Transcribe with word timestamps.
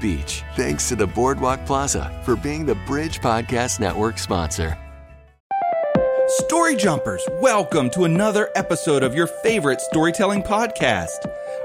Beach. 0.00 0.42
Thanks 0.56 0.88
to 0.88 0.96
the 0.96 1.06
Boardwalk 1.06 1.64
Plaza 1.66 2.20
for 2.24 2.36
being 2.36 2.64
the 2.64 2.76
Bridge 2.86 3.20
Podcast 3.20 3.80
Network 3.80 4.18
sponsor. 4.18 4.78
Story 6.26 6.74
Jumpers, 6.74 7.22
welcome 7.42 7.90
to 7.90 8.04
another 8.04 8.48
episode 8.54 9.02
of 9.02 9.14
your 9.14 9.26
favorite 9.26 9.80
storytelling 9.80 10.42
podcast. 10.42 11.18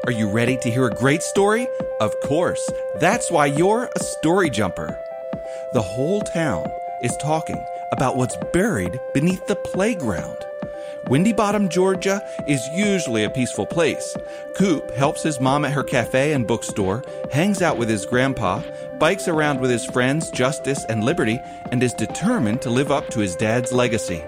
Are 0.06 0.12
you 0.12 0.30
ready 0.30 0.58
to 0.58 0.70
hear 0.70 0.88
a 0.88 0.94
great 0.94 1.24
story? 1.24 1.68
Of 2.02 2.14
course. 2.26 2.70
That's 3.00 3.32
why 3.32 3.46
you're 3.46 3.90
a 3.96 4.04
story 4.04 4.50
jumper. 4.50 5.00
The 5.74 5.82
whole 5.82 6.22
town 6.22 6.66
is 7.02 7.16
talking 7.22 7.64
about 7.92 8.18
what's 8.18 8.38
buried 8.52 9.00
beneath 9.14 9.48
the 9.48 9.56
playground. 9.56 10.38
Windy 11.08 11.34
Bottom, 11.34 11.70
Georgia 11.70 12.22
is 12.48 12.68
usually 12.70 13.24
a 13.24 13.30
peaceful 13.30 13.66
place. 13.66 14.16
Coop 14.56 14.92
helps 14.92 15.24
his 15.24 15.40
mom 15.40 15.66
at 15.66 15.72
her 15.72 15.84
cafe 15.84 16.34
and 16.34 16.46
bookstore, 16.46 17.04
hangs 17.32 17.62
out 17.62 17.78
with 17.78 17.90
his 17.90 18.06
grandpa, 18.06 18.62
bikes 19.00 19.28
around 19.28 19.60
with 19.60 19.72
his 19.72 19.86
friends 19.86 20.30
Justice 20.30 20.86
and 20.86 21.04
Liberty, 21.04 21.40
and 21.72 21.82
is 21.82 21.94
determined 21.94 22.62
to 22.62 22.70
live 22.70 22.92
up 22.92 23.10
to 23.10 23.20
his 23.20 23.36
dad's 23.36 23.72
legacy. 23.72 24.24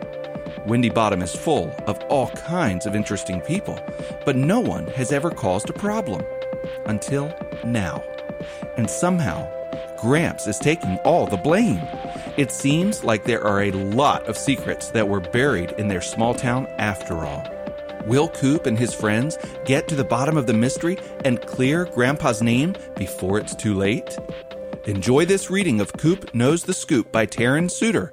Windy 0.65 0.89
Bottom 0.89 1.21
is 1.21 1.35
full 1.35 1.73
of 1.87 1.99
all 2.03 2.29
kinds 2.29 2.85
of 2.85 2.95
interesting 2.95 3.41
people, 3.41 3.79
but 4.25 4.35
no 4.35 4.59
one 4.59 4.87
has 4.87 5.11
ever 5.11 5.29
caused 5.29 5.69
a 5.69 5.73
problem. 5.73 6.23
Until 6.85 7.33
now. 7.63 8.03
And 8.77 8.89
somehow, 8.89 9.49
Gramps 10.01 10.47
is 10.47 10.57
taking 10.57 10.97
all 11.05 11.27
the 11.27 11.37
blame. 11.37 11.79
It 12.35 12.51
seems 12.51 13.03
like 13.03 13.23
there 13.23 13.43
are 13.43 13.61
a 13.61 13.71
lot 13.71 14.25
of 14.27 14.35
secrets 14.35 14.89
that 14.89 15.07
were 15.07 15.19
buried 15.19 15.73
in 15.77 15.89
their 15.89 16.01
small 16.01 16.33
town 16.33 16.65
after 16.79 17.23
all. 17.23 17.47
Will 18.07 18.27
Coop 18.29 18.65
and 18.65 18.79
his 18.79 18.95
friends 18.95 19.37
get 19.63 19.87
to 19.89 19.95
the 19.95 20.03
bottom 20.03 20.37
of 20.37 20.47
the 20.47 20.53
mystery 20.53 20.97
and 21.23 21.39
clear 21.45 21.85
Grandpa's 21.85 22.41
name 22.41 22.75
before 22.95 23.37
it's 23.37 23.53
too 23.53 23.75
late? 23.75 24.17
Enjoy 24.85 25.23
this 25.23 25.51
reading 25.51 25.79
of 25.79 25.93
Coop 25.93 26.33
Knows 26.33 26.63
the 26.63 26.73
Scoop 26.73 27.11
by 27.11 27.27
Taryn 27.27 27.69
Souders. 27.69 28.11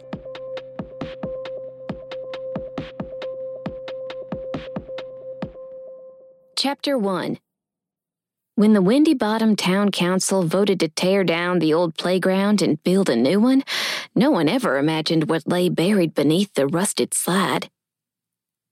Chapter 6.54 6.98
1 6.98 7.38
When 8.58 8.72
the 8.72 8.82
Windy 8.82 9.14
Bottom 9.14 9.54
Town 9.54 9.92
Council 9.92 10.42
voted 10.42 10.80
to 10.80 10.88
tear 10.88 11.22
down 11.22 11.60
the 11.60 11.72
old 11.72 11.96
playground 11.96 12.60
and 12.60 12.82
build 12.82 13.08
a 13.08 13.14
new 13.14 13.38
one, 13.38 13.62
no 14.16 14.32
one 14.32 14.48
ever 14.48 14.78
imagined 14.78 15.30
what 15.30 15.46
lay 15.46 15.68
buried 15.68 16.12
beneath 16.12 16.52
the 16.54 16.66
rusted 16.66 17.14
slide. 17.14 17.70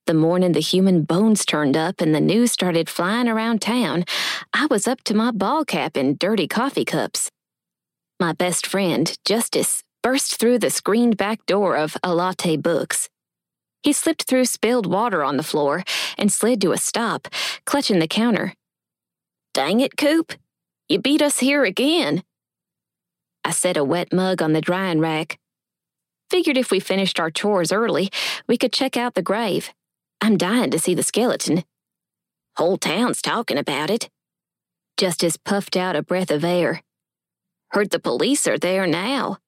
The 0.06 0.15
morning 0.15 0.51
the 0.51 0.59
human 0.59 1.05
bones 1.05 1.47
turned 1.47 1.77
up 1.77 2.01
and 2.01 2.12
the 2.12 2.20
news 2.20 2.51
started 2.51 2.89
flying 2.89 3.28
around 3.28 3.62
town, 3.62 4.05
I 4.53 4.67
was 4.67 4.89
up 4.89 5.05
to 5.05 5.15
my 5.15 5.31
ball 5.31 5.65
cap 5.65 5.97
in 5.97 6.17
dirty 6.19 6.48
coffee 6.48 6.84
cups. 6.84 7.31
My 8.19 8.33
best 8.33 8.67
friend, 8.67 9.17
Justice, 9.25 9.84
burst 10.03 10.41
through 10.41 10.59
the 10.59 10.71
screened 10.71 11.17
back 11.17 11.47
door 11.47 11.77
of 11.77 11.97
A 12.03 12.12
Latte 12.12 12.56
Books. 12.56 13.09
He 13.84 13.93
slipped 13.93 14.25
through 14.25 14.47
spilled 14.47 14.88
water 14.88 15.22
on 15.22 15.37
the 15.37 15.44
floor 15.44 15.84
and 16.19 16.32
slid 16.32 16.61
to 16.62 16.72
a 16.72 16.77
stop, 16.77 17.28
clutching 17.66 18.00
the 18.00 18.09
counter. 18.09 18.55
Dang 19.56 19.81
it, 19.81 19.97
Coop! 19.97 20.34
You 20.87 20.99
beat 20.99 21.22
us 21.22 21.39
here 21.39 21.65
again. 21.65 22.22
I 23.43 23.53
set 23.53 23.78
a 23.78 23.84
wet 23.84 24.12
mug 24.12 24.43
on 24.43 24.53
the 24.53 24.61
drying 24.61 25.00
rack. 25.00 25.39
Figured 26.28 26.59
if 26.59 26.71
we 26.71 26.78
finished 26.78 27.19
our 27.19 27.31
chores 27.31 27.72
early, 27.72 28.11
we 28.47 28.59
could 28.59 28.71
check 28.71 28.99
out 28.99 29.15
the 29.15 29.22
grave. 29.22 29.71
I'm 30.21 30.37
dying 30.37 30.71
to 30.72 30.78
see 30.78 30.93
the 30.94 31.03
skeleton. 31.03 31.65
Whole 32.59 32.77
town's 32.77 33.22
talking 33.22 33.56
about 33.56 33.89
it. 33.89 34.11
Justice 34.99 35.39
puffed 35.39 35.75
out 35.75 35.97
a 35.97 36.03
breath 36.03 36.31
of 36.31 36.44
air. 36.44 36.83
Heard 37.71 37.93
the 37.93 37.99
police 37.99 38.47
are 38.47 38.59
there 38.59 38.87
now. 38.87 39.38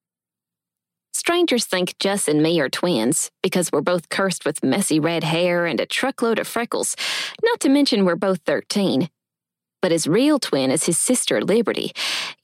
Strangers 1.13 1.67
think 1.67 1.99
Jess 1.99 2.29
and 2.29 2.43
me 2.43 2.59
are 2.61 2.71
twins 2.71 3.31
because 3.43 3.71
we're 3.71 3.83
both 3.83 4.09
cursed 4.09 4.47
with 4.47 4.65
messy 4.65 4.99
red 4.99 5.25
hair 5.25 5.67
and 5.67 5.79
a 5.79 5.85
truckload 5.85 6.39
of 6.39 6.49
freckles, 6.49 6.97
not 7.43 7.61
to 7.61 7.69
mention 7.69 8.07
we're 8.07 8.17
both 8.17 8.41
13. 8.47 9.11
But 9.81 9.93
his 9.93 10.07
real 10.07 10.39
twin 10.39 10.71
is 10.71 10.85
his 10.85 10.99
sister, 10.99 11.41
Liberty, 11.41 11.93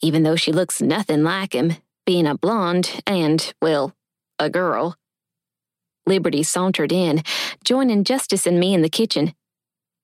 even 0.01 0.23
though 0.23 0.37
she 0.37 0.53
looks 0.53 0.81
nothing 0.81 1.25
like 1.25 1.53
him, 1.53 1.75
being 2.07 2.27
a 2.27 2.37
blonde 2.37 3.03
and, 3.07 3.53
well, 3.61 3.95
a 4.39 4.49
girl. 4.49 4.97
Liberty 6.07 6.43
sauntered 6.43 6.93
in, 6.93 7.23
joining 7.65 8.05
Justice 8.05 8.47
and 8.47 8.61
me 8.61 8.75
in 8.75 8.83
the 8.83 8.89
kitchen. 8.89 9.35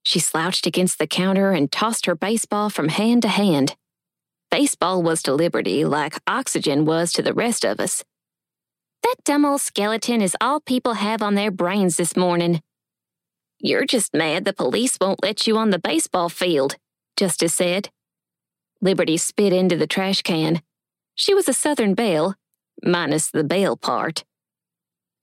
She 0.03 0.19
slouched 0.19 0.67
against 0.67 0.99
the 0.99 1.07
counter 1.07 1.53
and 1.53 1.71
tossed 1.71 2.07
her 2.07 2.15
baseball 2.15 2.71
from 2.71 2.89
hand 2.89 3.23
to 3.23 3.29
hand. 3.29 3.77
Baseball 4.51 5.03
was 5.03 5.23
to 5.23 5.35
Liberty 5.35 5.85
like 5.85 6.17
oxygen 6.27 6.85
was 6.85 7.13
to 7.13 7.23
the 7.23 7.35
rest 7.35 7.65
of 7.65 7.79
us. 7.79 8.03
That 9.03 9.17
dumb 9.25 9.45
old 9.45 9.61
skeleton 9.61 10.21
is 10.23 10.37
all 10.41 10.61
people 10.61 10.95
have 10.95 11.23
on 11.23 11.35
their 11.35 11.51
brains 11.51 11.97
this 11.97 12.17
morning. 12.17 12.61
You're 13.59 13.85
just 13.85 14.15
mad 14.15 14.45
the 14.45 14.53
police 14.53 14.97
won't 15.01 15.23
let 15.23 15.47
you 15.47 15.57
on 15.57 15.71
the 15.71 15.79
baseball 15.79 16.29
field, 16.29 16.77
Justice 17.17 17.55
said. 17.55 17.91
Liberty 18.81 19.17
spit 19.17 19.53
into 19.53 19.77
the 19.77 19.87
trash 19.87 20.23
can. 20.23 20.63
She 21.15 21.35
was 21.35 21.49
a 21.49 21.53
Southern 21.53 21.95
belle, 21.95 22.37
minus 22.83 23.31
the 23.31 23.45
belle 23.45 23.77
part. 23.77 24.25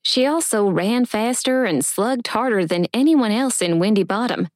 She 0.04 0.26
also 0.26 0.70
ran 0.70 1.06
faster 1.06 1.66
and 1.66 1.84
slugged 1.84 2.28
harder 2.28 2.66
than 2.66 2.88
anyone 2.94 3.32
else 3.32 3.62
in 3.62 3.80
Windy 3.80 4.04
Bottom. 4.04 4.48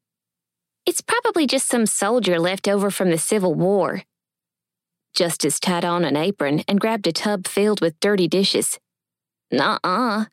It's 0.86 1.02
probably 1.02 1.46
just 1.46 1.68
some 1.68 1.86
soldier 1.86 2.40
left 2.40 2.68
over 2.68 2.90
from 2.90 3.10
the 3.10 3.18
Civil 3.18 3.54
War. 3.54 4.04
Justice 5.14 5.60
tied 5.60 5.84
on 5.84 6.06
an 6.06 6.16
apron 6.16 6.64
and 6.68 6.80
grabbed 6.80 7.06
a 7.06 7.12
tub 7.12 7.48
filled 7.48 7.82
with 7.82 8.00
dirty 8.00 8.28
dishes. 8.28 8.80
Nuh-uh. 9.52 10.26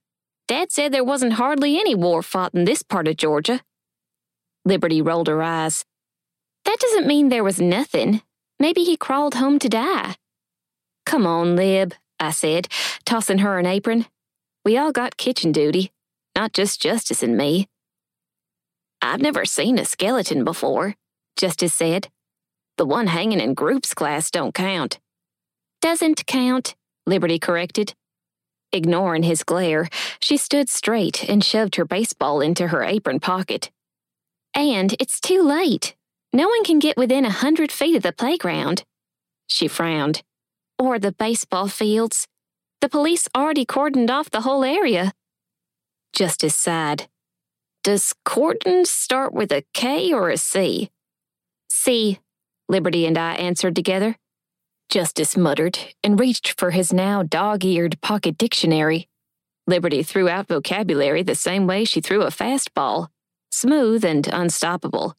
Dad 0.47 0.71
said 0.71 0.93
there 0.93 1.05
wasn't 1.05 1.35
hardly 1.35 1.79
any 1.79 1.95
war 1.95 2.23
fought 2.23 2.55
in 2.55 2.65
this 2.65 2.83
part 2.83 3.09
of 3.09 3.17
Georgia. 3.17 3.61
Liberty 4.65 5.03
rolled 5.03 5.27
her 5.27 5.43
eyes. 5.43 5.85
That 6.65 6.79
doesn't 6.81 7.07
mean 7.07 7.29
there 7.29 7.45
was 7.45 7.61
nothing. 7.61 8.23
Maybe 8.61 8.85
he 8.85 8.97
crawled 8.97 9.35
home 9.35 9.59
to 9.61 9.69
die. 9.69 10.17
Come 11.07 11.27
on, 11.27 11.57
Lib, 11.57 11.95
I 12.21 12.31
said, 12.31 12.69
tossing 13.05 13.39
her 13.39 13.59
an 13.59 13.67
apron. 13.67 14.07
We 14.65 14.77
all 14.77 14.93
got 14.93 15.17
kitchen 15.17 15.53
duty, 15.53 15.93
not 16.37 16.53
just 16.53 16.83
Justice 16.83 17.23
and 17.23 17.37
me. 17.37 17.69
I've 19.01 19.21
never 19.21 19.45
seen 19.45 19.79
a 19.79 19.85
skeleton 19.85 20.45
before, 20.45 20.97
Justice 21.37 21.73
said. 21.73 22.09
The 22.77 22.87
one 22.87 23.07
hanging 23.07 23.41
in 23.41 23.55
groups 23.55 23.95
class 23.95 24.31
don't 24.31 24.55
count. 24.55 24.99
Doesn't 25.81 26.27
count, 26.27 26.75
Liberty 27.07 27.39
corrected. 27.39 27.95
Ignoring 28.73 29.23
his 29.23 29.45
glare, 29.45 29.89
she 30.21 30.37
stood 30.37 30.69
straight 30.69 31.29
and 31.29 31.43
shoved 31.43 31.77
her 31.77 31.85
baseball 31.85 32.41
into 32.41 32.69
her 32.69 32.83
apron 32.83 33.21
pocket. 33.21 33.71
And 34.55 34.95
it's 35.01 35.21
too 35.21 35.43
late. 35.43 35.95
No 36.33 36.49
one 36.49 36.65
can 36.65 36.79
get 36.79 36.97
within 36.97 37.25
a 37.25 37.31
hundred 37.31 37.73
feet 37.73 37.97
of 37.97 38.03
the 38.03 38.13
playground. 38.13 38.85
She 39.47 39.69
frowned. 39.69 40.23
Or 40.79 40.99
the 40.99 41.13
baseball 41.13 41.69
fields. 41.69 42.27
The 42.81 42.89
police 42.89 43.29
already 43.35 43.65
cordoned 43.65 44.11
off 44.11 44.31
the 44.31 44.43
whole 44.43 44.65
area. 44.65 45.13
Justice 46.13 46.57
sighed. 46.57 47.09
Does 47.83 48.15
cordon 48.25 48.85
start 48.85 49.33
with 49.33 49.51
a 49.53 49.65
K 49.73 50.13
or 50.13 50.31
a 50.31 50.37
C? 50.37 50.91
C, 51.71 52.19
Liberty 52.69 53.07
and 53.07 53.17
I 53.17 53.35
answered 53.35 53.75
together. 53.75 54.17
Justice 54.89 55.37
muttered 55.37 55.79
and 56.03 56.21
reached 56.21 56.59
for 56.59 56.71
his 56.71 56.93
now 56.93 57.23
dog 57.23 57.65
eared 57.65 58.01
pocket 58.01 58.37
dictionary. 58.39 59.09
Liberty 59.67 60.03
threw 60.03 60.29
out 60.29 60.49
vocabulary 60.49 61.23
the 61.23 61.35
same 61.35 61.67
way 61.67 61.85
she 61.85 62.01
threw 62.01 62.23
a 62.23 62.29
fastball 62.29 63.09
smooth 63.51 64.05
and 64.05 64.29
unstoppable. 64.29 65.15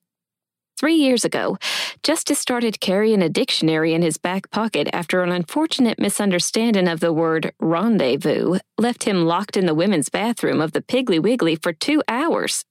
Three 0.79 0.95
years 0.95 1.25
ago, 1.25 1.57
Justice 2.03 2.39
started 2.39 2.79
carrying 2.79 3.21
a 3.21 3.27
dictionary 3.27 3.93
in 3.93 4.01
his 4.01 4.17
back 4.17 4.49
pocket 4.49 4.87
after 4.93 5.21
an 5.21 5.29
unfortunate 5.29 5.99
misunderstanding 5.99 6.87
of 6.87 7.01
the 7.01 7.11
word 7.11 7.51
rendezvous 7.59 8.59
left 8.77 9.03
him 9.03 9.25
locked 9.25 9.57
in 9.57 9.65
the 9.65 9.73
women's 9.73 10.07
bathroom 10.07 10.61
of 10.61 10.71
the 10.71 10.81
Piggly 10.81 11.21
Wiggly 11.21 11.57
for 11.57 11.73
two 11.73 12.01
hours. 12.07 12.63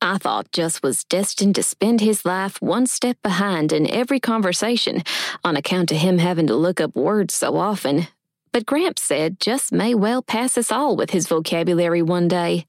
I 0.00 0.16
thought 0.16 0.50
Just 0.50 0.82
was 0.82 1.04
destined 1.04 1.56
to 1.56 1.62
spend 1.62 2.00
his 2.00 2.24
life 2.24 2.56
one 2.62 2.86
step 2.86 3.18
behind 3.22 3.70
in 3.70 3.90
every 3.90 4.18
conversation 4.18 5.02
on 5.44 5.56
account 5.56 5.92
of 5.92 5.98
him 5.98 6.16
having 6.16 6.46
to 6.46 6.54
look 6.54 6.80
up 6.80 6.96
words 6.96 7.34
so 7.34 7.58
often. 7.58 8.08
But 8.50 8.64
Gramps 8.64 9.02
said 9.02 9.38
Just 9.38 9.72
may 9.72 9.94
well 9.94 10.22
pass 10.22 10.56
us 10.56 10.72
all 10.72 10.96
with 10.96 11.10
his 11.10 11.28
vocabulary 11.28 12.00
one 12.00 12.28
day. 12.28 12.64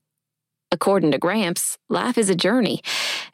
According 0.73 1.11
to 1.11 1.17
Gramps, 1.17 1.77
life 1.89 2.17
is 2.17 2.29
a 2.29 2.35
journey, 2.35 2.81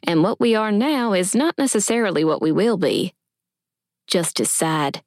and 0.04 0.24
what 0.24 0.40
we 0.40 0.56
are 0.56 0.72
now 0.72 1.14
is 1.14 1.36
not 1.36 1.58
necessarily 1.58 2.24
what 2.24 2.42
we 2.42 2.52
will 2.52 2.78
be. 2.78 3.14
Justice 4.08 4.52
sighed. 4.52 5.02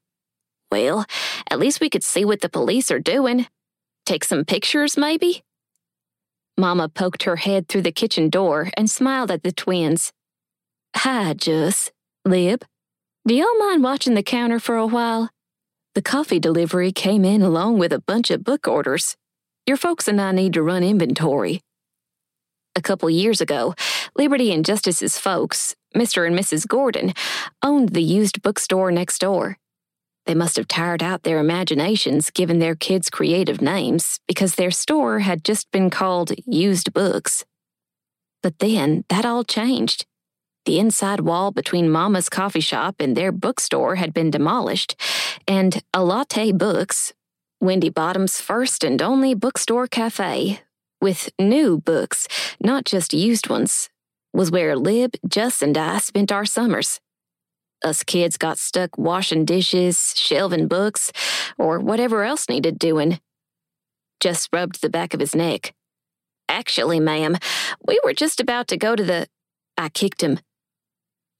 Well, 0.71 1.05
at 1.51 1.59
least 1.59 1.81
we 1.81 1.91
could 1.91 2.05
see 2.05 2.25
what 2.25 2.41
the 2.41 2.49
police 2.49 2.91
are 2.91 3.01
doing. 3.01 3.47
Take 4.07 4.25
some 4.25 4.45
pictures, 4.45 4.97
maybe? 4.97 5.43
Mama 6.57 6.89
poked 6.89 7.23
her 7.25 7.37
head 7.37 7.69
through 7.69 7.83
the 7.83 7.93
kitchen 7.93 8.29
door 8.29 8.71
and 8.77 8.91
smiled 8.91 9.31
at 9.31 9.43
the 9.43 9.53
twins. 9.53 10.13
Hi, 10.97 11.33
Jus. 11.35 11.91
Lib. 12.25 12.65
Do 13.27 13.35
y'all 13.35 13.59
mind 13.59 13.83
watching 13.83 14.15
the 14.15 14.23
counter 14.23 14.59
for 14.59 14.77
a 14.77 14.87
while? 14.87 15.31
The 15.95 16.03
coffee 16.03 16.39
delivery 16.39 16.93
came 16.93 17.25
in 17.25 17.43
along 17.43 17.79
with 17.79 17.93
a 17.93 18.01
bunch 18.01 18.31
of 18.31 18.45
book 18.45 18.69
orders. 18.69 19.17
Your 19.67 19.77
folks 19.77 20.09
and 20.09 20.21
I 20.21 20.33
need 20.33 20.55
to 20.55 20.63
run 20.63 20.83
inventory. 20.83 21.61
A 22.77 22.83
couple 22.83 23.11
years 23.11 23.41
ago, 23.41 23.75
Liberty 24.21 24.53
and 24.53 24.67
Justice's 24.67 25.17
folks, 25.17 25.75
Mr. 25.97 26.27
and 26.27 26.39
Mrs. 26.39 26.69
Gordon, 26.69 27.15
owned 27.63 27.95
the 27.95 28.03
used 28.03 28.43
bookstore 28.43 28.93
next 28.93 29.21
door. 29.21 29.57
They 30.27 30.35
must 30.35 30.57
have 30.57 30.69
tired 30.69 31.03
out 31.03 31.23
their 31.23 31.39
imaginations 31.39 32.29
given 32.29 32.59
their 32.59 32.75
kids' 32.75 33.09
creative 33.09 33.63
names 33.63 34.21
because 34.29 34.57
their 34.57 34.71
store 34.71 35.21
had 35.21 35.43
just 35.43 35.71
been 35.71 35.89
called 35.89 36.33
Used 36.45 36.93
Books. 36.93 37.47
But 38.43 38.59
then 38.59 39.05
that 39.09 39.25
all 39.25 39.43
changed. 39.43 40.05
The 40.67 40.79
inside 40.79 41.21
wall 41.21 41.51
between 41.51 41.89
Mama's 41.89 42.29
coffee 42.29 42.61
shop 42.61 42.97
and 43.01 43.17
their 43.17 43.33
bookstore 43.33 43.95
had 43.95 44.13
been 44.13 44.31
demolished, 44.31 45.01
and 45.49 45.83
A 45.95 46.05
Latte 46.05 46.53
Books, 46.53 47.15
Windy 47.59 47.89
Bottom's 47.89 48.39
first 48.39 48.85
and 48.85 49.01
only 49.01 49.33
bookstore 49.33 49.87
cafe, 49.87 50.61
with 51.01 51.31
new 51.41 51.79
books, 51.79 52.29
not 52.61 52.85
just 52.85 53.15
used 53.15 53.49
ones, 53.49 53.89
was 54.33 54.51
where 54.51 54.77
Lib, 54.77 55.15
Jus, 55.27 55.63
and 55.63 55.77
I 55.77 55.99
spent 55.99 56.33
our 56.33 56.45
summers. 56.45 57.01
Us 57.83 58.03
kids 58.03 58.37
got 58.37 58.59
stuck 58.59 58.99
washing 58.99 59.45
dishes, 59.45 60.15
shelving 60.17 60.69
books, 60.69 61.13
or 61.59 61.79
whatever 61.79 62.25
else 62.25 62.49
needed 62.49 62.79
doing. 62.79 63.21
Just 64.21 64.51
rubbed 64.53 64.83
the 64.83 64.91
back 64.91 65.15
of 65.15 65.21
his 65.21 65.35
neck. 65.35 65.75
Actually, 66.49 67.01
ma'am, 67.01 67.39
we 67.87 67.99
were 68.05 68.13
just 68.13 68.41
about 68.41 68.69
to 68.69 68.77
go 68.77 68.95
to 68.95 69.05
the. 69.05 69.27
I 69.79 69.89
kicked 69.89 70.23
him. 70.23 70.41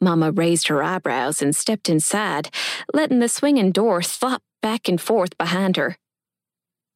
Mama 0.01 0.31
raised 0.31 0.69
her 0.69 0.83
eyebrows 0.83 1.43
and 1.43 1.55
stepped 1.55 1.91
inside, 1.91 2.49
letting 2.95 3.19
the 3.19 3.29
swinging 3.29 3.71
door 3.71 4.01
thwop 4.01 4.41
back 4.63 4.89
and 4.89 5.01
forth 5.01 5.37
behind 5.37 5.77
her. 5.77 5.99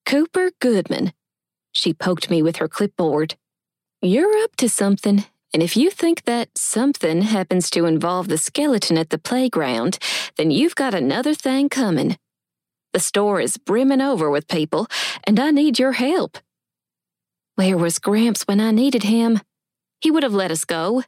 Cooper 0.06 0.52
Goodman. 0.60 1.12
She 1.72 1.92
poked 1.92 2.30
me 2.30 2.42
with 2.42 2.56
her 2.56 2.68
clipboard. 2.68 3.34
You're 4.00 4.42
up 4.42 4.56
to 4.56 4.68
something, 4.68 5.24
and 5.54 5.62
if 5.62 5.76
you 5.76 5.88
think 5.88 6.24
that 6.24 6.48
something 6.58 7.22
happens 7.22 7.70
to 7.70 7.86
involve 7.86 8.26
the 8.26 8.38
skeleton 8.38 8.98
at 8.98 9.10
the 9.10 9.18
playground, 9.18 10.00
then 10.36 10.50
you've 10.50 10.74
got 10.74 10.94
another 10.94 11.32
thing 11.32 11.68
coming. 11.68 12.16
The 12.92 12.98
store 12.98 13.40
is 13.40 13.56
brimming 13.56 14.00
over 14.00 14.28
with 14.28 14.48
people, 14.48 14.88
and 15.22 15.38
I 15.38 15.52
need 15.52 15.78
your 15.78 15.92
help. 15.92 16.38
Where 17.54 17.78
was 17.78 18.00
Gramps 18.00 18.42
when 18.48 18.60
I 18.60 18.72
needed 18.72 19.04
him? 19.04 19.40
He 20.00 20.10
would 20.10 20.24
have 20.24 20.34
let 20.34 20.50
us 20.50 20.64
go. 20.64 21.04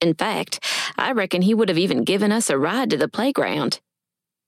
In 0.00 0.14
fact, 0.14 0.64
I 0.96 1.12
reckon 1.12 1.42
he 1.42 1.52
would 1.52 1.68
have 1.68 1.76
even 1.76 2.04
given 2.04 2.32
us 2.32 2.48
a 2.48 2.56
ride 2.56 2.88
to 2.90 2.96
the 2.96 3.06
playground. 3.06 3.80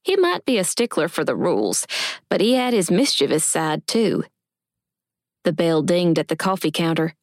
He 0.03 0.17
might 0.17 0.47
be 0.47 0.57
a 0.57 0.65
stickler 0.65 1.09
for 1.09 1.25
the 1.25 1.37
rules, 1.37 1.87
but 2.31 2.41
he 2.41 2.55
had 2.55 2.73
his 2.73 2.91
mischievous 2.91 3.45
side 3.45 3.87
too. 3.87 4.25
The 5.45 5.53
bell 5.53 5.83
dinged 5.83 6.19
at 6.19 6.29
the 6.29 6.37
coffee 6.37 6.71
counter. 6.71 7.15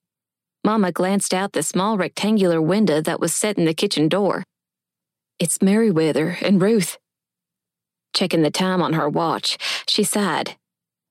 Mama 0.63 0.91
glanced 0.91 1.33
out 1.33 1.53
the 1.53 1.63
small 1.63 1.97
rectangular 1.97 2.61
window 2.61 3.01
that 3.01 3.19
was 3.19 3.33
set 3.33 3.57
in 3.57 3.65
the 3.65 3.73
kitchen 3.73 4.07
door. 4.07 4.43
It's 5.39 5.61
Merriweather 5.61 6.37
and 6.41 6.61
Ruth. 6.61 6.97
Checking 8.13 8.41
the 8.41 8.51
time 8.51 8.81
on 8.81 8.93
her 8.93 9.07
watch, 9.07 9.57
she 9.87 10.03
sighed. 10.03 10.57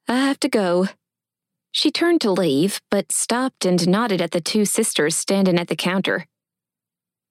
I 0.06 0.19
have 0.19 0.39
to 0.41 0.49
go. 0.49 0.89
She 1.73 1.91
turned 1.91 2.21
to 2.23 2.31
leave, 2.31 2.81
but 2.91 3.12
stopped 3.12 3.65
and 3.65 3.89
nodded 3.89 4.21
at 4.21 4.33
the 4.33 4.41
two 4.41 4.65
sisters 4.65 5.17
standing 5.17 5.59
at 5.59 5.69
the 5.69 5.77
counter. 5.77 6.27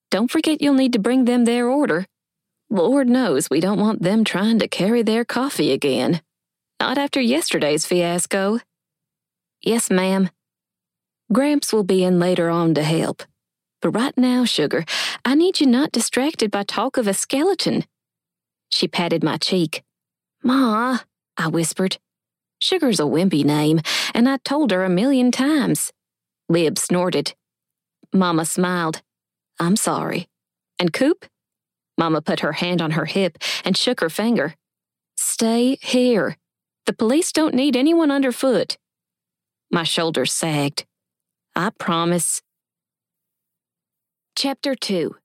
Don't 0.09 0.31
forget 0.31 0.61
you'll 0.61 0.73
need 0.73 0.93
to 0.93 0.99
bring 0.99 1.25
them 1.25 1.45
their 1.45 1.67
order. 1.67 2.05
Lord 2.69 3.09
knows 3.09 3.49
we 3.49 3.59
don't 3.59 3.79
want 3.79 4.01
them 4.01 4.23
trying 4.23 4.59
to 4.59 4.67
carry 4.67 5.01
their 5.01 5.25
coffee 5.25 5.71
again. 5.71 6.21
Not 6.79 6.97
after 6.97 7.19
yesterday's 7.19 7.85
fiasco. 7.85 8.59
Yes, 9.61 9.89
ma'am. 9.89 10.29
Gramps 11.31 11.73
will 11.73 11.83
be 11.83 12.03
in 12.03 12.19
later 12.19 12.49
on 12.49 12.73
to 12.75 12.83
help. 12.83 13.23
But 13.81 13.91
right 13.91 14.17
now, 14.17 14.45
sugar, 14.45 14.85
I 15.25 15.35
need 15.35 15.59
you 15.59 15.67
not 15.67 15.91
distracted 15.91 16.51
by 16.51 16.63
talk 16.63 16.97
of 16.97 17.07
a 17.07 17.13
skeleton. 17.13 17.85
She 18.69 18.87
patted 18.87 19.23
my 19.23 19.37
cheek. 19.37 19.83
Ma, 20.43 20.99
I 21.37 21.47
whispered. 21.47 21.97
Sugar's 22.59 22.99
a 22.99 23.03
wimpy 23.03 23.43
name, 23.43 23.81
and 24.13 24.27
I 24.27 24.37
told 24.37 24.71
her 24.71 24.83
a 24.83 24.89
million 24.89 25.31
times. 25.31 25.91
Lib 26.49 26.77
snorted. 26.77 27.35
Mama 28.13 28.45
smiled. 28.45 29.01
I'm 29.59 29.75
sorry. 29.75 30.27
And 30.79 30.93
Coop? 30.93 31.25
Mama 31.97 32.21
put 32.21 32.39
her 32.39 32.53
hand 32.53 32.81
on 32.81 32.91
her 32.91 33.05
hip 33.05 33.37
and 33.65 33.75
shook 33.75 33.99
her 33.99 34.09
finger. 34.09 34.55
Stay 35.17 35.77
here. 35.81 36.37
The 36.85 36.93
police 36.93 37.31
don't 37.31 37.55
need 37.55 37.75
anyone 37.75 38.11
underfoot. 38.11 38.77
My 39.71 39.83
shoulders 39.83 40.31
sagged. 40.31 40.85
I 41.57 41.71
promise. 41.71 42.43
Chapter 44.35 44.75
2 44.75 45.15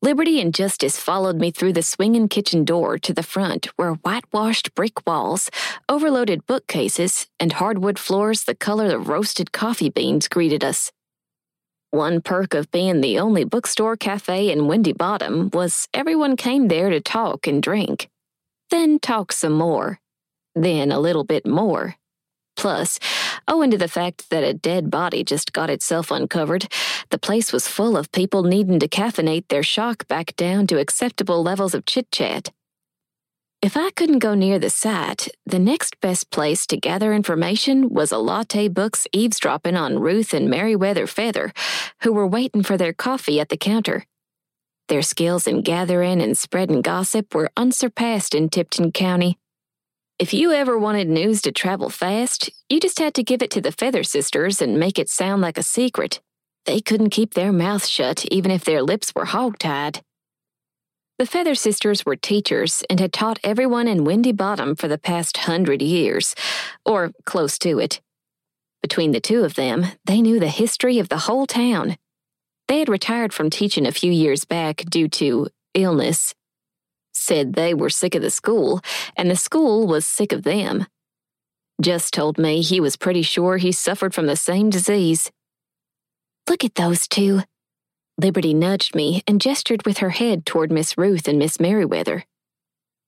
Liberty 0.00 0.40
and 0.40 0.54
Justice 0.54 0.96
followed 0.96 1.40
me 1.40 1.50
through 1.50 1.72
the 1.72 1.82
swinging 1.82 2.28
kitchen 2.28 2.64
door 2.64 2.98
to 2.98 3.12
the 3.12 3.24
front 3.24 3.66
where 3.74 3.94
whitewashed 3.94 4.76
brick 4.76 5.04
walls, 5.04 5.50
overloaded 5.88 6.46
bookcases, 6.46 7.26
and 7.40 7.54
hardwood 7.54 7.98
floors 7.98 8.44
the 8.44 8.54
color 8.54 8.94
of 8.94 9.08
roasted 9.08 9.50
coffee 9.50 9.90
beans 9.90 10.28
greeted 10.28 10.62
us. 10.62 10.92
One 11.90 12.20
perk 12.20 12.54
of 12.54 12.70
being 12.70 13.00
the 13.00 13.18
only 13.18 13.42
bookstore 13.42 13.96
cafe 13.96 14.52
in 14.52 14.68
Windy 14.68 14.92
Bottom 14.92 15.50
was 15.52 15.88
everyone 15.92 16.36
came 16.36 16.68
there 16.68 16.90
to 16.90 17.00
talk 17.00 17.48
and 17.48 17.60
drink. 17.60 18.08
Then 18.70 19.00
talk 19.00 19.32
some 19.32 19.54
more. 19.54 19.98
Then 20.54 20.92
a 20.92 21.00
little 21.00 21.24
bit 21.24 21.44
more. 21.44 21.96
Plus, 22.56 22.98
owing 23.48 23.70
to 23.70 23.78
the 23.78 23.88
fact 23.88 24.30
that 24.30 24.44
a 24.44 24.54
dead 24.54 24.90
body 24.90 25.24
just 25.24 25.52
got 25.52 25.70
itself 25.70 26.10
uncovered, 26.10 26.68
the 27.10 27.18
place 27.18 27.52
was 27.52 27.68
full 27.68 27.96
of 27.96 28.12
people 28.12 28.42
needing 28.42 28.78
to 28.80 28.88
caffeinate 28.88 29.48
their 29.48 29.62
shock 29.62 30.06
back 30.08 30.34
down 30.36 30.66
to 30.66 30.78
acceptable 30.78 31.42
levels 31.42 31.74
of 31.74 31.86
chit 31.86 32.10
chat. 32.10 32.52
If 33.62 33.76
I 33.76 33.90
couldn't 33.90 34.18
go 34.18 34.34
near 34.34 34.58
the 34.58 34.70
site, 34.70 35.28
the 35.46 35.58
next 35.58 35.98
best 36.00 36.30
place 36.30 36.66
to 36.66 36.76
gather 36.76 37.14
information 37.14 37.88
was 37.88 38.12
a 38.12 38.18
latte 38.18 38.68
books 38.68 39.06
eavesdropping 39.12 39.76
on 39.76 39.98
Ruth 39.98 40.34
and 40.34 40.50
Merriweather 40.50 41.06
Feather, 41.06 41.52
who 42.02 42.12
were 42.12 42.26
waiting 42.26 42.62
for 42.62 42.76
their 42.76 42.92
coffee 42.92 43.40
at 43.40 43.48
the 43.48 43.56
counter. 43.56 44.04
Their 44.88 45.02
skills 45.02 45.46
in 45.46 45.62
gathering 45.62 46.20
and 46.22 46.38
spreading 46.38 46.80
gossip 46.80 47.34
were 47.34 47.50
unsurpassed 47.56 48.34
in 48.34 48.50
Tipton 48.50 48.92
County. 48.92 49.38
If 50.18 50.32
you 50.32 50.52
ever 50.52 50.78
wanted 50.78 51.10
news 51.10 51.42
to 51.42 51.52
travel 51.52 51.90
fast, 51.90 52.48
you 52.70 52.80
just 52.80 52.98
had 52.98 53.12
to 53.16 53.22
give 53.22 53.42
it 53.42 53.50
to 53.50 53.60
the 53.60 53.70
Feather 53.70 54.02
Sisters 54.02 54.62
and 54.62 54.80
make 54.80 54.98
it 54.98 55.10
sound 55.10 55.42
like 55.42 55.58
a 55.58 55.62
secret. 55.62 56.22
They 56.64 56.80
couldn't 56.80 57.10
keep 57.10 57.34
their 57.34 57.52
mouths 57.52 57.86
shut 57.86 58.24
even 58.30 58.50
if 58.50 58.64
their 58.64 58.80
lips 58.80 59.12
were 59.14 59.26
hog-tied. 59.26 60.00
The 61.18 61.26
Feather 61.26 61.54
Sisters 61.54 62.06
were 62.06 62.16
teachers 62.16 62.82
and 62.88 62.98
had 62.98 63.12
taught 63.12 63.38
everyone 63.44 63.88
in 63.88 64.04
Windy 64.04 64.32
Bottom 64.32 64.74
for 64.74 64.88
the 64.88 64.96
past 64.96 65.36
hundred 65.36 65.82
years, 65.82 66.34
or 66.86 67.12
close 67.26 67.58
to 67.58 67.78
it. 67.78 68.00
Between 68.80 69.12
the 69.12 69.20
two 69.20 69.44
of 69.44 69.54
them, 69.54 69.84
they 70.06 70.22
knew 70.22 70.40
the 70.40 70.48
history 70.48 70.98
of 70.98 71.10
the 71.10 71.18
whole 71.18 71.46
town. 71.46 71.98
They 72.68 72.78
had 72.78 72.88
retired 72.88 73.34
from 73.34 73.50
teaching 73.50 73.84
a 73.84 73.92
few 73.92 74.12
years 74.12 74.46
back 74.46 74.76
due 74.88 75.08
to 75.08 75.48
illness 75.74 76.34
said 77.26 77.52
they 77.52 77.74
were 77.74 77.90
sick 77.90 78.14
of 78.14 78.22
the 78.22 78.30
school, 78.30 78.80
and 79.16 79.30
the 79.30 79.36
school 79.36 79.86
was 79.86 80.06
sick 80.06 80.32
of 80.32 80.44
them. 80.44 80.86
Just 81.82 82.14
told 82.14 82.38
me 82.38 82.62
he 82.62 82.80
was 82.80 82.96
pretty 82.96 83.22
sure 83.22 83.56
he 83.56 83.72
suffered 83.72 84.14
from 84.14 84.26
the 84.26 84.36
same 84.36 84.70
disease. 84.70 85.30
Look 86.48 86.64
at 86.64 86.76
those 86.76 87.08
two. 87.08 87.42
Liberty 88.18 88.54
nudged 88.54 88.94
me 88.94 89.22
and 89.26 89.40
gestured 89.40 89.84
with 89.84 89.98
her 89.98 90.10
head 90.10 90.46
toward 90.46 90.72
Miss 90.72 90.96
Ruth 90.96 91.28
and 91.28 91.38
Miss 91.38 91.60
Merriweather. 91.60 92.24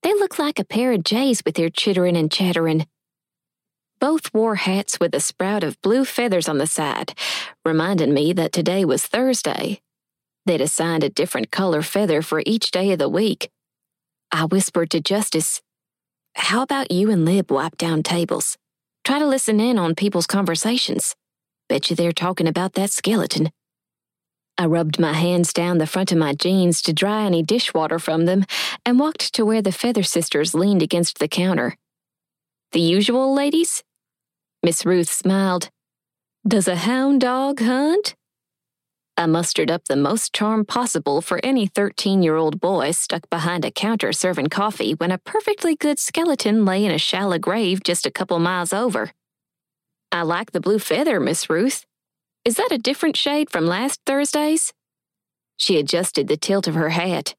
They 0.03 0.13
look 0.13 0.37
like 0.37 0.59
a 0.59 0.65
pair 0.65 0.91
of 0.91 1.03
jays 1.03 1.41
with 1.43 1.55
their 1.55 1.69
chittering 1.69 2.15
and 2.15 2.31
chattering. 2.31 2.85
Both 3.99 4.33
wore 4.33 4.55
hats 4.55 4.99
with 4.99 5.15
a 5.15 5.19
sprout 5.19 5.63
of 5.63 5.81
blue 5.81 6.05
feathers 6.05 6.47
on 6.47 6.57
the 6.57 6.67
side, 6.67 7.13
reminding 7.65 8.13
me 8.13 8.33
that 8.33 8.51
today 8.51 8.85
was 8.85 9.05
Thursday 9.05 9.81
They'd 10.49 10.61
assigned 10.61 11.03
a 11.03 11.09
different 11.09 11.51
color 11.51 11.83
feather 11.83 12.23
for 12.23 12.41
each 12.43 12.71
day 12.71 12.91
of 12.91 12.97
the 12.97 13.07
week. 13.07 13.51
I 14.31 14.45
whispered 14.45 14.91
to 14.91 14.99
Justice, 14.99 15.61
How 16.35 16.61
about 16.61 16.91
you 16.91 17.09
and 17.09 17.25
Lib 17.25 17.51
wipe 17.51 17.77
down 17.77 18.03
tables? 18.03 18.57
Try 19.03 19.17
to 19.17 19.25
listen 19.25 19.59
in 19.59 19.79
on 19.79 19.95
people's 19.95 20.27
conversations. 20.27 21.15
Bet 21.67 21.89
you 21.89 21.95
they're 21.95 22.11
talking 22.11 22.47
about 22.47 22.73
that 22.73 22.91
skeleton. 22.91 23.49
I 24.55 24.67
rubbed 24.67 24.99
my 24.99 25.13
hands 25.13 25.51
down 25.51 25.79
the 25.79 25.87
front 25.87 26.11
of 26.11 26.19
my 26.19 26.33
jeans 26.33 26.83
to 26.83 26.93
dry 26.93 27.23
any 27.23 27.41
dishwater 27.41 27.97
from 27.97 28.25
them 28.25 28.45
and 28.85 28.99
walked 28.99 29.33
to 29.33 29.45
where 29.45 29.63
the 29.63 29.71
Feather 29.71 30.03
Sisters 30.03 30.53
leaned 30.53 30.83
against 30.83 31.17
the 31.17 31.27
counter. 31.27 31.75
The 32.71 32.81
usual 32.81 33.33
ladies? 33.33 33.83
Miss 34.61 34.85
Ruth 34.85 35.09
smiled. 35.09 35.69
Does 36.47 36.67
a 36.67 36.75
hound 36.75 37.21
dog 37.21 37.61
hunt? 37.61 38.15
I 39.19 39.25
mustered 39.25 39.69
up 39.69 39.83
the 39.83 39.97
most 39.97 40.33
charm 40.33 40.63
possible 40.63 41.19
for 41.19 41.41
any 41.43 41.67
13 41.67 42.23
year 42.23 42.37
old 42.37 42.61
boy 42.61 42.91
stuck 42.91 43.29
behind 43.29 43.65
a 43.65 43.69
counter 43.69 44.13
serving 44.13 44.47
coffee 44.47 44.93
when 44.93 45.11
a 45.11 45.17
perfectly 45.17 45.75
good 45.75 45.99
skeleton 45.99 46.63
lay 46.63 46.85
in 46.85 46.91
a 46.91 46.97
shallow 46.97 47.37
grave 47.37 47.83
just 47.83 48.05
a 48.05 48.11
couple 48.11 48.39
miles 48.39 48.71
over. 48.71 49.11
I 50.09 50.21
like 50.21 50.53
the 50.53 50.61
blue 50.61 50.79
feather, 50.79 51.19
Miss 51.19 51.49
Ruth. 51.49 51.85
Is 52.45 52.55
that 52.55 52.71
a 52.71 52.77
different 52.77 53.17
shade 53.17 53.49
from 53.49 53.65
last 53.67 53.99
Thursday's? 54.05 54.71
She 55.57 55.77
adjusted 55.77 56.29
the 56.29 56.37
tilt 56.37 56.65
of 56.65 56.75
her 56.75 56.91
hat. 56.91 57.35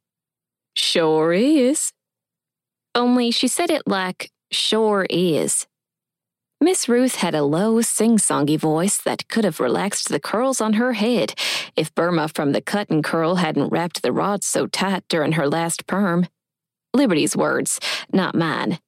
Sure 0.74 1.32
is. 1.32 1.92
Only 2.94 3.30
she 3.30 3.48
said 3.48 3.70
it 3.70 3.84
like, 3.86 4.30
sure 4.52 5.06
is. 5.08 5.66
Miss 6.62 6.90
Ruth 6.90 7.14
had 7.14 7.34
a 7.34 7.42
low, 7.42 7.80
sing 7.80 8.18
songy 8.18 8.58
voice 8.58 8.98
that 8.98 9.28
could 9.28 9.44
have 9.44 9.60
relaxed 9.60 10.10
the 10.10 10.20
curls 10.20 10.60
on 10.60 10.74
her 10.74 10.92
head 10.92 11.32
if 11.74 11.94
Burma 11.94 12.28
from 12.28 12.52
the 12.52 12.60
cut 12.60 12.90
and 12.90 13.02
curl 13.02 13.36
hadn't 13.36 13.70
wrapped 13.70 14.02
the 14.02 14.12
rods 14.12 14.46
so 14.46 14.66
tight 14.66 15.02
during 15.08 15.32
her 15.32 15.48
last 15.48 15.86
perm. 15.86 16.26
Liberty's 16.92 17.34
words, 17.34 17.80
not 18.12 18.34
mine. 18.34 18.78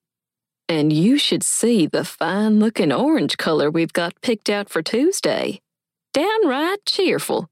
And 0.68 0.92
you 0.92 1.16
should 1.16 1.42
see 1.42 1.86
the 1.86 2.04
fine 2.04 2.58
looking 2.58 2.92
orange 2.92 3.38
color 3.38 3.70
we've 3.70 3.94
got 3.94 4.20
picked 4.20 4.50
out 4.50 4.68
for 4.68 4.82
Tuesday. 4.82 5.62
Downright 6.12 6.84
cheerful. 6.84 7.48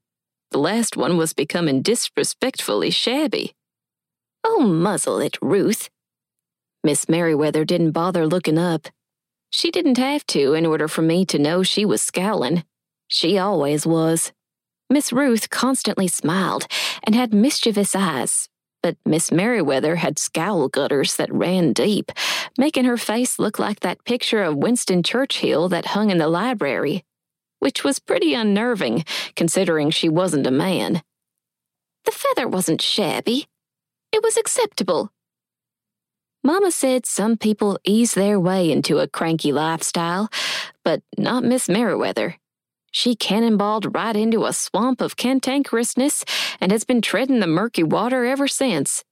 The 0.51 0.59
last 0.59 0.99
one 0.99 1.17
was 1.17 1.33
becoming 1.33 1.81
disrespectfully 1.81 2.91
shabby. 2.91 3.55
Oh, 4.45 4.61
muzzle 4.61 5.19
it, 5.19 5.39
Ruth. 5.41 5.89
Miss 6.85 7.09
Merriweather 7.09 7.65
didn't 7.65 7.93
bother 7.93 8.27
looking 8.27 8.59
up. 8.59 8.89
She 9.51 9.73
didn't 9.73 9.99
have 9.99 10.25
to 10.29 10.55
in 10.55 10.65
order 10.65 10.87
for 10.87 11.03
me 11.03 11.27
to 11.27 11.39
know 11.39 11.63
she 11.63 11.85
was 11.85 12.01
scowling. 12.01 12.65
She 13.09 13.37
always 13.37 13.85
was. 13.85 14.33
Miss 14.89 15.13
Ruth 15.13 15.51
constantly 15.51 16.07
smiled 16.07 16.67
and 17.03 17.15
had 17.15 17.35
mischievous 17.35 17.95
eyes, 17.95 18.49
but 18.83 18.97
Miss 19.05 19.33
Merriweather 19.33 19.97
had 19.97 20.19
scowl 20.19 20.69
gutters 20.69 21.17
that 21.17 21.33
ran 21.33 21.73
deep, 21.73 22.13
making 22.57 22.85
her 22.85 22.97
face 22.97 23.39
look 23.39 23.59
like 23.59 23.81
that 23.81 24.05
picture 24.05 24.43
of 24.43 24.57
Winston 24.57 25.03
Churchill 25.03 25.69
that 25.69 25.87
hung 25.87 26.11
in 26.11 26.19
the 26.19 26.29
library, 26.29 27.05
which 27.59 27.83
was 27.83 27.99
pretty 27.99 28.35
unnerving 28.35 29.05
considering 29.35 29.91
she 29.91 30.09
wasn't 30.09 30.47
a 30.47 30.53
man. 30.53 31.03
The 32.05 32.13
feather 32.13 32.49
wasn't 32.49 32.81
shabby. 32.81 33.47
It 34.13 34.23
was 34.23 34.37
acceptable 34.37 35.11
Mama 36.43 36.71
said 36.71 37.05
some 37.05 37.37
people 37.37 37.79
ease 37.85 38.15
their 38.15 38.41
way 38.41 38.71
into 38.71 38.99
a 38.99 39.09
cranky 39.09 39.53
lifestyle, 39.53 40.31
but 40.83 41.03
not 41.19 41.45
Miss 41.45 41.69
Merriweather. 41.69 42.37
She 42.91 43.15
cannonballed 43.15 43.95
right 43.95 44.17
into 44.17 44.47
a 44.47 44.53
swamp 44.53 45.01
of 45.01 45.17
cantankerousness 45.17 46.25
and 46.61 46.73
has 46.73 46.85
been 46.85 47.03
treading 47.03 47.41
the 47.41 47.47
murky 47.47 47.83
water 47.83 48.25
ever 48.25 48.49
since. 48.49 49.05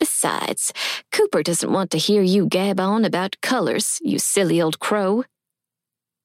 Besides, 0.00 0.72
Cooper 1.12 1.42
doesn't 1.42 1.72
want 1.72 1.90
to 1.92 1.98
hear 1.98 2.22
you 2.22 2.46
gab 2.46 2.80
on 2.80 3.04
about 3.04 3.40
colors, 3.40 3.98
you 4.02 4.18
silly 4.18 4.60
old 4.60 4.80
crow. 4.80 5.24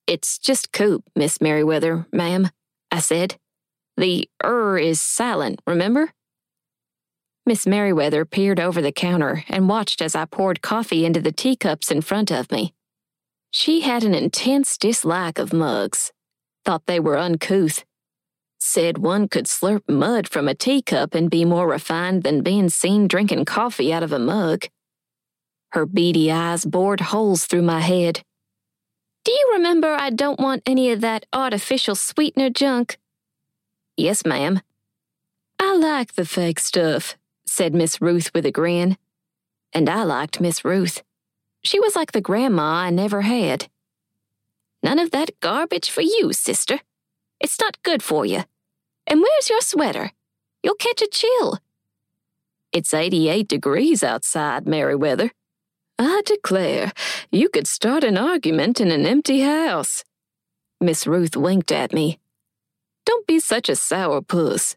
It's 0.08 0.39
just 0.39 0.72
Coop, 0.72 1.04
Miss 1.15 1.39
Merriweather, 1.39 2.08
ma'am, 2.12 2.50
I 2.92 3.00
said. 3.00 3.38
The 3.98 4.30
er 4.44 4.77
is 4.77 5.01
silent, 5.01 5.62
remember? 5.68 6.12
Miss 7.48 7.68
Merriweather 7.68 8.25
peered 8.25 8.60
over 8.60 8.82
the 8.82 8.92
counter 8.92 9.44
and 9.50 9.70
watched 9.70 10.02
as 10.02 10.16
I 10.16 10.25
poured 10.25 10.64
coffee 10.64 11.06
into 11.06 11.22
the 11.22 11.32
teacups 11.32 11.92
in 11.92 12.02
front 12.02 12.32
of 12.32 12.52
me. 12.52 12.74
She 13.52 13.82
had 13.82 14.04
an 14.04 14.16
intense 14.16 14.78
dislike 14.78 15.38
of 15.38 15.54
mugs, 15.54 16.12
thought 16.66 16.88
they 16.88 17.00
were 17.00 17.18
uncouth, 17.18 17.86
said 18.58 18.98
one 18.98 19.28
could 19.28 19.46
slurp 19.46 19.88
mud 19.88 20.28
from 20.28 20.48
a 20.48 20.56
teacup 20.56 21.14
and 21.14 21.30
be 21.30 21.46
more 21.46 21.68
refined 21.68 22.24
than 22.24 22.42
being 22.42 22.68
seen 22.68 23.08
drinking 23.08 23.46
coffee 23.46 23.94
out 23.94 24.02
of 24.02 24.12
a 24.12 24.20
mug. 24.20 24.66
Her 25.74 25.86
beady 25.86 26.32
eyes 26.32 26.66
bored 26.66 27.02
holes 27.02 27.46
through 27.46 27.62
my 27.62 27.82
head. 27.82 28.24
Do 29.24 29.32
you 29.32 29.52
remember 29.54 29.94
I 29.94 30.10
don't 30.10 30.40
want 30.40 30.64
any 30.66 30.92
of 30.92 31.02
that 31.02 31.25
artificial 31.32 31.96
sweetener 31.96 32.50
junk? 32.50 32.98
Yes, 33.98 34.25
ma'am. 34.25 34.62
I 35.60 35.75
like 35.75 36.16
the 36.16 36.25
fake 36.25 36.60
stuff, 36.60 37.16
said 37.46 37.74
Miss 37.74 38.02
Ruth 38.02 38.32
with 38.34 38.46
a 38.46 38.52
grin. 38.52 38.98
And 39.74 39.90
I 39.90 40.04
liked 40.04 40.42
Miss 40.42 40.64
Ruth. 40.64 41.04
She 41.64 41.80
was 41.80 41.96
like 41.96 42.12
the 42.12 42.22
grandma 42.22 42.86
I 42.86 42.90
never 42.90 43.22
had. 43.22 43.68
None 44.84 45.00
of 45.00 45.12
that 45.12 45.40
garbage 45.40 45.90
for 45.90 46.02
you, 46.02 46.32
sister. 46.32 46.80
It's 47.40 47.60
not 47.60 47.82
good 47.84 48.04
for 48.04 48.25
you. 48.25 48.44
And 49.08 49.22
where's 49.22 49.50
your 49.50 49.62
sweater? 49.62 50.12
You'll 50.64 50.75
catch 50.75 51.02
a 51.02 51.08
chill. 51.08 51.60
It's 52.72 52.94
88 52.94 53.48
degrees 53.48 54.04
outside, 54.04 54.68
Merriweather. 54.68 55.32
I 55.98 56.22
declare, 56.25 56.92
you 57.32 57.50
could 57.50 57.68
start 57.68 58.04
an 58.04 58.18
argument 58.18 58.82
in 58.82 58.92
an 58.92 59.06
empty 59.06 59.42
house. 59.42 60.04
Miss 60.82 61.08
Ruth 61.08 61.38
winked 61.38 61.72
at 61.72 61.94
me. 61.94 62.20
Don't 63.06 63.25
be 63.25 63.40
such 63.40 63.70
a 63.70 63.75
sour 63.75 64.22
puss. 64.22 64.75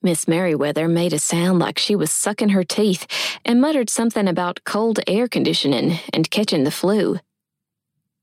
Miss 0.00 0.28
Merriweather 0.28 0.86
made 0.86 1.12
a 1.12 1.18
sound 1.18 1.58
like 1.58 1.78
she 1.78 1.96
was 1.96 2.12
sucking 2.12 2.50
her 2.50 2.62
teeth 2.62 3.06
and 3.44 3.60
muttered 3.60 3.90
something 3.90 4.28
about 4.28 4.62
cold 4.64 5.00
air 5.08 5.26
conditioning 5.26 5.98
and 6.12 6.30
catching 6.30 6.62
the 6.62 6.70
flu. 6.70 7.18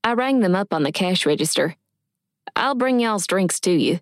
I 0.03 0.13
rang 0.13 0.39
them 0.39 0.55
up 0.55 0.73
on 0.73 0.83
the 0.83 0.91
cash 0.91 1.25
register. 1.25 1.75
I'll 2.55 2.75
bring 2.75 2.99
y'all's 2.99 3.27
drinks 3.27 3.59
to 3.61 3.71
you. 3.71 3.99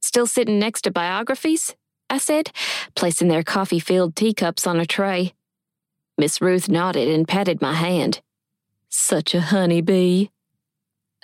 Still 0.00 0.26
sitting 0.26 0.58
next 0.58 0.82
to 0.82 0.90
biographies? 0.90 1.76
I 2.08 2.18
said, 2.18 2.50
placing 2.94 3.28
their 3.28 3.42
coffee 3.42 3.78
filled 3.78 4.16
teacups 4.16 4.66
on 4.66 4.80
a 4.80 4.86
tray. 4.86 5.34
Miss 6.16 6.40
Ruth 6.40 6.68
nodded 6.68 7.08
and 7.08 7.28
patted 7.28 7.60
my 7.60 7.74
hand. 7.74 8.20
Such 8.88 9.34
a 9.34 9.40
honey 9.40 9.80
bee. 9.80 10.30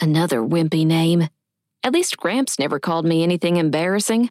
Another 0.00 0.40
wimpy 0.40 0.86
name. 0.86 1.28
At 1.82 1.92
least 1.92 2.16
Gramps 2.16 2.58
never 2.58 2.78
called 2.78 3.06
me 3.06 3.22
anything 3.22 3.56
embarrassing. 3.56 4.30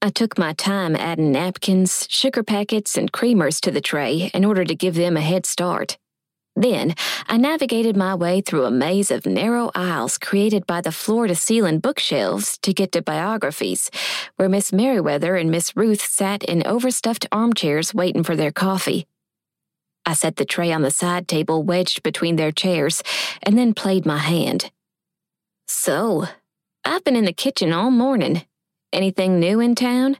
I 0.00 0.10
took 0.10 0.38
my 0.38 0.52
time 0.52 0.94
adding 0.94 1.32
napkins, 1.32 2.06
sugar 2.08 2.44
packets, 2.44 2.96
and 2.96 3.10
creamers 3.10 3.60
to 3.62 3.72
the 3.72 3.80
tray 3.80 4.30
in 4.32 4.44
order 4.44 4.64
to 4.64 4.76
give 4.76 4.94
them 4.94 5.16
a 5.16 5.20
head 5.20 5.44
start. 5.44 5.98
Then 6.54 6.94
I 7.26 7.36
navigated 7.36 7.96
my 7.96 8.14
way 8.14 8.40
through 8.40 8.64
a 8.64 8.70
maze 8.70 9.10
of 9.10 9.26
narrow 9.26 9.72
aisles 9.74 10.16
created 10.16 10.66
by 10.66 10.82
the 10.82 10.92
floor 10.92 11.26
to 11.26 11.34
ceiling 11.34 11.80
bookshelves 11.80 12.58
to 12.58 12.72
get 12.72 12.92
to 12.92 13.02
biographies, 13.02 13.90
where 14.36 14.48
Miss 14.48 14.72
Merriweather 14.72 15.34
and 15.34 15.50
Miss 15.50 15.76
Ruth 15.76 16.02
sat 16.02 16.44
in 16.44 16.64
overstuffed 16.64 17.26
armchairs 17.32 17.92
waiting 17.92 18.22
for 18.22 18.36
their 18.36 18.52
coffee. 18.52 19.04
I 20.06 20.14
set 20.14 20.36
the 20.36 20.44
tray 20.44 20.72
on 20.72 20.82
the 20.82 20.92
side 20.92 21.26
table 21.26 21.64
wedged 21.64 22.04
between 22.04 22.36
their 22.36 22.52
chairs 22.52 23.02
and 23.42 23.58
then 23.58 23.74
played 23.74 24.06
my 24.06 24.18
hand. 24.18 24.70
So, 25.66 26.26
I've 26.84 27.04
been 27.04 27.16
in 27.16 27.24
the 27.24 27.32
kitchen 27.32 27.72
all 27.72 27.90
morning 27.90 28.42
Anything 28.92 29.38
new 29.38 29.60
in 29.60 29.74
town? 29.74 30.16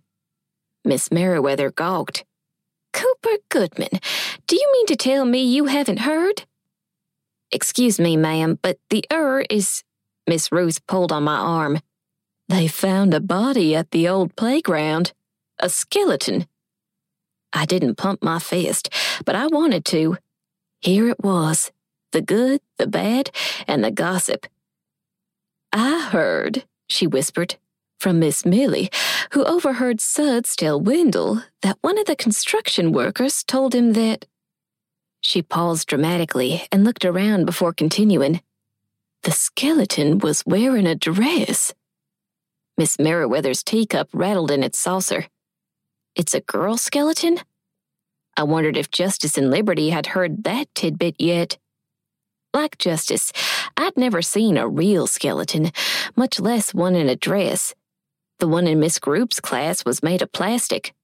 Miss 0.84 1.10
Merriweather 1.10 1.70
gawked. 1.70 2.24
Cooper 2.92 3.38
Goodman, 3.48 4.00
do 4.46 4.56
you 4.56 4.70
mean 4.72 4.86
to 4.86 4.96
tell 4.96 5.24
me 5.24 5.42
you 5.42 5.66
haven't 5.66 6.00
heard? 6.00 6.44
Excuse 7.50 7.98
me, 7.98 8.16
ma'am, 8.16 8.58
but 8.60 8.78
the 8.90 9.04
er 9.12 9.44
is. 9.48 9.84
Miss 10.26 10.52
Ruth 10.52 10.86
pulled 10.86 11.12
on 11.12 11.24
my 11.24 11.38
arm. 11.38 11.80
They 12.48 12.68
found 12.68 13.14
a 13.14 13.20
body 13.20 13.74
at 13.74 13.90
the 13.90 14.08
old 14.08 14.36
playground. 14.36 15.12
A 15.58 15.70
skeleton. 15.70 16.46
I 17.52 17.64
didn't 17.64 17.96
pump 17.96 18.22
my 18.22 18.38
fist, 18.38 18.90
but 19.24 19.34
I 19.34 19.46
wanted 19.46 19.84
to. 19.86 20.18
Here 20.80 21.08
it 21.08 21.22
was 21.24 21.72
the 22.12 22.20
good, 22.20 22.60
the 22.76 22.86
bad, 22.86 23.30
and 23.66 23.82
the 23.82 23.90
gossip. 23.90 24.46
I 25.72 26.08
heard, 26.10 26.64
she 26.88 27.06
whispered 27.06 27.56
from 27.98 28.18
Miss 28.18 28.46
Millie, 28.46 28.90
who 29.32 29.44
overheard 29.44 30.00
Suds 30.00 30.54
tell 30.56 30.80
Wendell 30.80 31.42
that 31.62 31.78
one 31.80 31.98
of 31.98 32.06
the 32.06 32.16
construction 32.16 32.92
workers 32.92 33.42
told 33.42 33.74
him 33.74 33.92
that. 33.94 34.26
She 35.20 35.42
paused 35.42 35.88
dramatically 35.88 36.62
and 36.70 36.84
looked 36.84 37.04
around 37.04 37.44
before 37.44 37.72
continuing. 37.72 38.40
The 39.24 39.32
skeleton 39.32 40.18
was 40.18 40.44
wearing 40.46 40.86
a 40.86 40.94
dress. 40.94 41.74
Miss 42.76 42.98
Merriweather's 42.98 43.64
teacup 43.64 44.08
rattled 44.12 44.52
in 44.52 44.62
its 44.62 44.78
saucer. 44.78 45.26
It's 46.14 46.34
a 46.34 46.40
girl 46.40 46.76
skeleton? 46.76 47.40
I 48.36 48.44
wondered 48.44 48.76
if 48.76 48.90
Justice 48.92 49.36
and 49.36 49.50
Liberty 49.50 49.90
had 49.90 50.06
heard 50.06 50.44
that 50.44 50.72
tidbit 50.76 51.16
yet. 51.18 51.58
Like 52.54 52.78
Justice, 52.78 53.32
I'd 53.76 53.96
never 53.96 54.22
seen 54.22 54.56
a 54.56 54.68
real 54.68 55.08
skeleton, 55.08 55.72
much 56.14 56.38
less 56.38 56.72
one 56.72 56.94
in 56.94 57.08
a 57.08 57.16
dress. 57.16 57.74
The 58.38 58.48
one 58.48 58.66
in 58.66 58.78
Miss 58.78 58.98
Group's 58.98 59.40
class 59.40 59.84
was 59.84 60.02
made 60.02 60.22
of 60.22 60.32
plastic. 60.32 60.94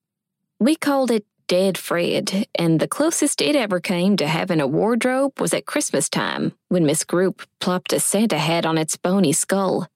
We 0.61 0.77
called 0.77 1.11
it 1.11 1.27
Dead 1.47 1.77
Fred, 1.77 2.47
and 2.55 2.81
the 2.81 2.89
closest 2.89 3.43
it 3.43 3.55
ever 3.55 3.81
came 3.81 4.17
to 4.17 4.27
having 4.27 4.61
a 4.61 4.67
wardrobe 4.67 5.39
was 5.41 5.53
at 5.53 5.67
Christmas 5.67 6.09
time 6.09 6.53
when 6.69 6.87
Miss 6.87 7.05
Group 7.05 7.43
plopped 7.61 7.93
a 7.93 8.01
Santa 8.01 8.39
hat 8.39 8.65
on 8.65 8.79
its 8.79 8.97
bony 8.97 9.33
skull. 9.33 9.89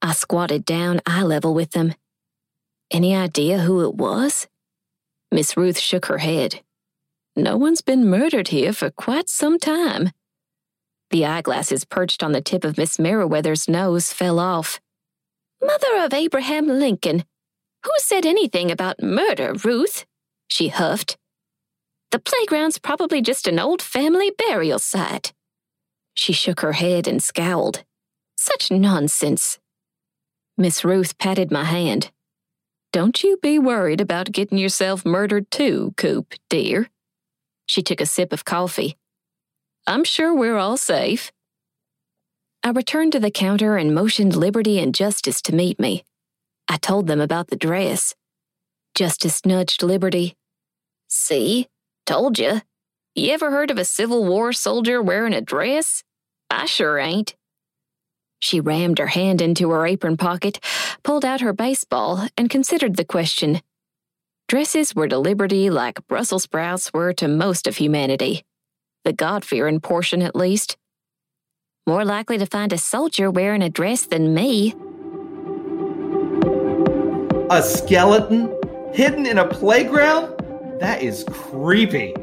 I 0.00 0.12
squatted 0.12 0.64
down 0.64 1.00
eye 1.06 1.22
level 1.22 1.54
with 1.54 1.70
them. 1.70 1.94
Any 2.90 3.14
idea 3.14 3.58
who 3.58 3.84
it 3.84 3.94
was? 3.94 4.48
Miss 5.30 5.56
Ruth 5.56 5.78
shook 5.78 6.06
her 6.06 6.18
head. 6.18 6.60
No 7.36 7.56
one's 7.56 7.80
been 7.80 8.06
murdered 8.06 8.48
here 8.48 8.72
for 8.72 8.90
quite 8.90 9.28
some 9.28 9.58
time. 9.58 10.10
The 11.10 11.24
eyeglasses 11.24 11.84
perched 11.84 12.22
on 12.22 12.32
the 12.32 12.42
tip 12.42 12.64
of 12.64 12.76
Miss 12.76 12.98
Merriweather's 12.98 13.68
nose 13.68 14.12
fell 14.12 14.38
off. 14.38 14.80
Mother 15.62 16.04
of 16.04 16.12
Abraham 16.12 16.66
Lincoln, 16.66 17.24
who 17.84 17.92
said 17.98 18.26
anything 18.26 18.70
about 18.70 19.02
murder, 19.02 19.54
Ruth? 19.64 20.04
She 20.48 20.68
huffed. 20.68 21.16
The 22.10 22.18
playground's 22.18 22.78
probably 22.78 23.22
just 23.22 23.46
an 23.46 23.60
old 23.60 23.80
family 23.80 24.32
burial 24.36 24.80
site. 24.80 25.32
She 26.14 26.32
shook 26.32 26.60
her 26.60 26.72
head 26.72 27.06
and 27.06 27.22
scowled. 27.22 27.84
Such 28.36 28.70
nonsense. 28.72 29.58
Miss 30.58 30.84
Ruth 30.84 31.16
patted 31.16 31.50
my 31.50 31.64
hand. 31.64 32.10
Don't 32.92 33.22
you 33.22 33.38
be 33.40 33.58
worried 33.58 34.00
about 34.00 34.32
getting 34.32 34.58
yourself 34.58 35.06
murdered 35.06 35.50
too, 35.50 35.94
Coop, 35.96 36.34
dear. 36.50 36.90
She 37.66 37.82
took 37.82 38.00
a 38.00 38.06
sip 38.06 38.32
of 38.32 38.44
coffee. 38.44 38.98
I'm 39.86 40.04
sure 40.04 40.34
we're 40.34 40.58
all 40.58 40.76
safe. 40.76 41.32
I 42.64 42.70
returned 42.70 43.10
to 43.12 43.20
the 43.20 43.30
counter 43.30 43.76
and 43.76 43.92
motioned 43.92 44.36
Liberty 44.36 44.78
and 44.78 44.94
Justice 44.94 45.42
to 45.42 45.54
meet 45.54 45.80
me. 45.80 46.04
I 46.68 46.76
told 46.76 47.08
them 47.08 47.20
about 47.20 47.48
the 47.48 47.56
dress. 47.56 48.14
Justice 48.94 49.44
nudged 49.44 49.82
Liberty. 49.82 50.36
See? 51.08 51.66
Told 52.06 52.38
you. 52.38 52.62
You 53.16 53.32
ever 53.32 53.50
heard 53.50 53.72
of 53.72 53.78
a 53.78 53.84
Civil 53.84 54.24
War 54.24 54.52
soldier 54.52 55.02
wearing 55.02 55.34
a 55.34 55.40
dress? 55.40 56.04
I 56.50 56.66
sure 56.66 56.98
ain't. 56.98 57.34
She 58.38 58.60
rammed 58.60 58.98
her 58.98 59.08
hand 59.08 59.42
into 59.42 59.70
her 59.70 59.84
apron 59.84 60.16
pocket, 60.16 60.60
pulled 61.02 61.24
out 61.24 61.40
her 61.40 61.52
baseball, 61.52 62.28
and 62.36 62.48
considered 62.48 62.96
the 62.96 63.04
question. 63.04 63.60
Dresses 64.48 64.94
were 64.94 65.08
to 65.08 65.18
Liberty 65.18 65.68
like 65.68 66.06
Brussels 66.06 66.44
sprouts 66.44 66.92
were 66.92 67.12
to 67.14 67.26
most 67.26 67.66
of 67.66 67.76
humanity. 67.76 68.44
The 69.04 69.12
God 69.12 69.44
fearing 69.44 69.80
portion, 69.80 70.22
at 70.22 70.36
least. 70.36 70.76
More 71.84 72.04
likely 72.04 72.38
to 72.38 72.46
find 72.46 72.72
a 72.72 72.78
soldier 72.78 73.28
wearing 73.28 73.60
a 73.60 73.68
dress 73.68 74.02
than 74.06 74.34
me. 74.34 74.72
A 77.50 77.60
skeleton 77.60 78.56
hidden 78.94 79.26
in 79.26 79.36
a 79.36 79.48
playground? 79.48 80.32
That 80.78 81.02
is 81.02 81.24
creepy. 81.28 82.14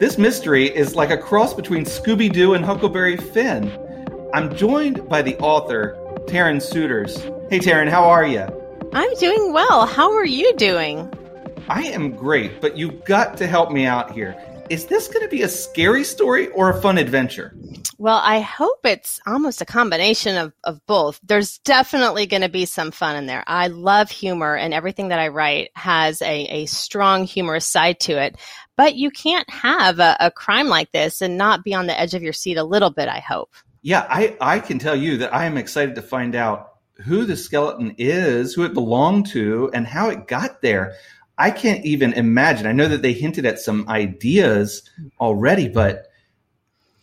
This 0.00 0.16
mystery 0.16 0.74
is 0.74 0.94
like 0.94 1.10
a 1.10 1.18
cross 1.18 1.52
between 1.52 1.84
Scooby 1.84 2.32
Doo 2.32 2.54
and 2.54 2.64
Huckleberry 2.64 3.18
Finn. 3.18 3.70
I'm 4.32 4.56
joined 4.56 5.06
by 5.06 5.20
the 5.20 5.36
author, 5.36 5.94
Taryn 6.26 6.56
Souders. 6.56 7.20
Hey, 7.50 7.58
Taryn, 7.58 7.90
how 7.90 8.04
are 8.04 8.26
you? 8.26 8.46
I'm 8.94 9.14
doing 9.16 9.52
well. 9.52 9.84
How 9.84 10.10
are 10.14 10.24
you 10.24 10.54
doing? 10.56 11.12
I 11.68 11.82
am 11.82 12.12
great, 12.12 12.62
but 12.62 12.78
you've 12.78 13.04
got 13.04 13.36
to 13.36 13.46
help 13.46 13.70
me 13.70 13.84
out 13.84 14.12
here. 14.12 14.34
Is 14.70 14.86
this 14.86 15.08
going 15.08 15.22
to 15.22 15.28
be 15.28 15.42
a 15.42 15.48
scary 15.48 16.04
story 16.04 16.48
or 16.48 16.68
a 16.68 16.80
fun 16.80 16.98
adventure? 16.98 17.54
Well, 17.96 18.20
I 18.22 18.40
hope 18.40 18.80
it's 18.84 19.18
almost 19.26 19.62
a 19.62 19.66
combination 19.66 20.36
of, 20.36 20.52
of 20.62 20.84
both. 20.86 21.18
There's 21.22 21.58
definitely 21.58 22.26
going 22.26 22.42
to 22.42 22.48
be 22.48 22.66
some 22.66 22.90
fun 22.90 23.16
in 23.16 23.26
there. 23.26 23.42
I 23.46 23.68
love 23.68 24.10
humor, 24.10 24.56
and 24.56 24.74
everything 24.74 25.08
that 25.08 25.18
I 25.18 25.28
write 25.28 25.70
has 25.74 26.20
a, 26.22 26.44
a 26.44 26.66
strong 26.66 27.24
humorous 27.24 27.66
side 27.66 27.98
to 28.00 28.22
it. 28.22 28.36
But 28.76 28.94
you 28.94 29.10
can't 29.10 29.48
have 29.50 29.98
a, 30.00 30.16
a 30.20 30.30
crime 30.30 30.68
like 30.68 30.92
this 30.92 31.22
and 31.22 31.38
not 31.38 31.64
be 31.64 31.74
on 31.74 31.86
the 31.86 31.98
edge 31.98 32.14
of 32.14 32.22
your 32.22 32.32
seat 32.32 32.58
a 32.58 32.64
little 32.64 32.90
bit, 32.90 33.08
I 33.08 33.20
hope. 33.20 33.50
Yeah, 33.82 34.06
I, 34.08 34.36
I 34.40 34.60
can 34.60 34.78
tell 34.78 34.96
you 34.96 35.16
that 35.18 35.34
I 35.34 35.46
am 35.46 35.56
excited 35.56 35.94
to 35.94 36.02
find 36.02 36.34
out 36.34 36.74
who 37.04 37.24
the 37.24 37.36
skeleton 37.36 37.94
is, 37.96 38.54
who 38.54 38.64
it 38.64 38.74
belonged 38.74 39.26
to, 39.28 39.70
and 39.72 39.86
how 39.86 40.10
it 40.10 40.26
got 40.26 40.60
there. 40.62 40.94
I 41.38 41.52
can't 41.52 41.84
even 41.84 42.12
imagine. 42.14 42.66
I 42.66 42.72
know 42.72 42.88
that 42.88 43.02
they 43.02 43.12
hinted 43.12 43.46
at 43.46 43.60
some 43.60 43.88
ideas 43.88 44.82
already, 45.20 45.68
but 45.68 46.10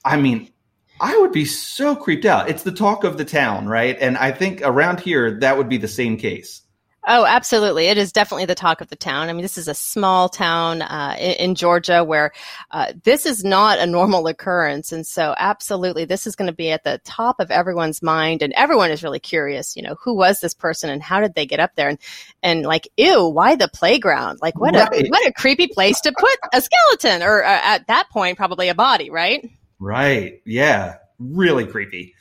I 0.04 0.18
mean, 0.18 0.52
I 1.00 1.18
would 1.18 1.32
be 1.32 1.46
so 1.46 1.96
creeped 1.96 2.26
out. 2.26 2.50
It's 2.50 2.64
the 2.64 2.72
talk 2.72 3.04
of 3.04 3.18
the 3.18 3.26
town, 3.26 3.68
right? 3.68 3.98
And 4.00 4.18
I 4.18 4.32
think 4.32 4.62
around 4.62 5.00
here, 5.00 5.40
that 5.40 5.58
would 5.58 5.70
be 5.70 5.78
the 5.78 5.88
same 5.88 6.18
case. 6.18 6.62
Oh, 7.08 7.24
absolutely. 7.24 7.86
It 7.86 8.00
is 8.00 8.12
definitely 8.12 8.46
the 8.46 8.56
talk 8.56 8.82
of 8.82 8.88
the 8.88 8.96
town. 8.96 9.30
I 9.30 9.34
mean, 9.34 9.44
this 9.44 9.60
is 9.60 9.68
a 9.68 9.76
small 9.76 10.28
town 10.28 10.82
uh, 10.82 11.16
in, 11.20 11.32
in, 11.34 11.56
Georgia 11.56 12.04
where 12.04 12.32
uh, 12.72 12.94
this 13.04 13.28
is 13.28 13.44
not 13.44 13.78
a 13.78 13.86
normal 13.86 14.26
occurrence. 14.26 14.92
And 14.92 15.06
so, 15.06 15.36
absolutely, 15.38 16.06
this 16.06 16.26
is 16.26 16.36
going 16.36 16.48
to 16.48 16.56
be 16.56 16.72
at 16.72 16.84
the 16.84 17.00
top 17.04 17.40
of 17.40 17.52
everyone's 17.52 18.02
mind. 18.02 18.42
And 18.42 18.54
everyone 18.54 18.90
is 18.90 19.04
really 19.04 19.20
curious, 19.20 19.76
you 19.76 19.84
know, 19.84 19.96
who 20.02 20.16
was 20.16 20.40
this 20.40 20.56
person 20.56 20.90
and 20.90 21.02
how 21.02 21.20
did 21.20 21.36
they 21.36 21.46
get 21.46 21.60
up 21.60 21.76
there? 21.76 21.90
And, 21.90 22.00
and 22.42 22.64
like, 22.64 22.88
ew, 22.98 23.28
why 23.28 23.56
the 23.56 23.68
playground? 23.68 24.40
Like, 24.42 24.60
what, 24.60 24.74
right. 24.74 25.06
a, 25.06 25.10
what 25.10 25.28
a 25.28 25.34
creepy 25.34 25.68
place 25.68 26.02
to 26.02 26.12
put 26.12 26.40
a 26.54 26.62
skeleton 26.62 27.22
or 27.22 27.44
uh, 27.44 27.60
at 27.64 27.86
that 27.88 28.10
point, 28.10 28.38
probably 28.38 28.70
a 28.70 28.76
body, 28.76 29.12
right? 29.12 29.48
Right. 29.78 30.42
Yeah. 30.44 30.96
Really 31.20 31.68
creepy. 31.68 32.16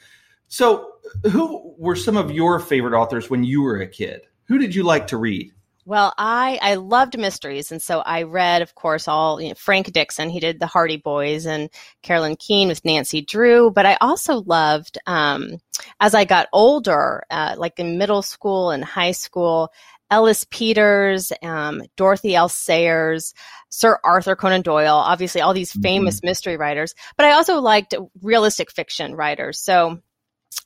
So, 0.48 0.90
who 1.30 1.74
were 1.78 1.96
some 1.96 2.16
of 2.16 2.30
your 2.30 2.60
favorite 2.60 2.96
authors 2.96 3.30
when 3.30 3.44
you 3.44 3.62
were 3.62 3.78
a 3.80 3.86
kid? 3.86 4.26
Who 4.46 4.58
did 4.58 4.74
you 4.74 4.82
like 4.82 5.08
to 5.08 5.16
read? 5.16 5.52
Well, 5.86 6.14
I 6.16 6.58
I 6.62 6.74
loved 6.76 7.18
mysteries, 7.18 7.70
and 7.70 7.82
so 7.82 8.00
I 8.00 8.22
read, 8.22 8.62
of 8.62 8.74
course, 8.74 9.06
all 9.06 9.38
you 9.38 9.50
know, 9.50 9.54
Frank 9.54 9.92
Dixon. 9.92 10.30
He 10.30 10.40
did 10.40 10.58
the 10.58 10.66
Hardy 10.66 10.96
Boys 10.96 11.44
and 11.44 11.68
Carolyn 12.02 12.36
Keene 12.36 12.68
with 12.68 12.84
Nancy 12.86 13.20
Drew. 13.20 13.70
But 13.70 13.84
I 13.84 13.98
also 14.00 14.40
loved, 14.40 14.96
um, 15.06 15.58
as 16.00 16.14
I 16.14 16.24
got 16.24 16.48
older, 16.54 17.24
uh, 17.30 17.56
like 17.58 17.78
in 17.78 17.98
middle 17.98 18.22
school 18.22 18.70
and 18.70 18.82
high 18.82 19.12
school, 19.12 19.72
Ellis 20.10 20.46
Peters, 20.48 21.32
um, 21.42 21.82
Dorothy 21.96 22.34
L. 22.34 22.48
Sayers, 22.48 23.34
Sir 23.68 23.98
Arthur 24.04 24.36
Conan 24.36 24.62
Doyle. 24.62 24.96
Obviously, 24.96 25.42
all 25.42 25.52
these 25.52 25.72
famous 25.72 26.16
mm-hmm. 26.16 26.28
mystery 26.28 26.56
writers. 26.56 26.94
But 27.18 27.26
I 27.26 27.32
also 27.32 27.60
liked 27.60 27.94
realistic 28.22 28.70
fiction 28.70 29.14
writers. 29.14 29.58
So 29.58 30.00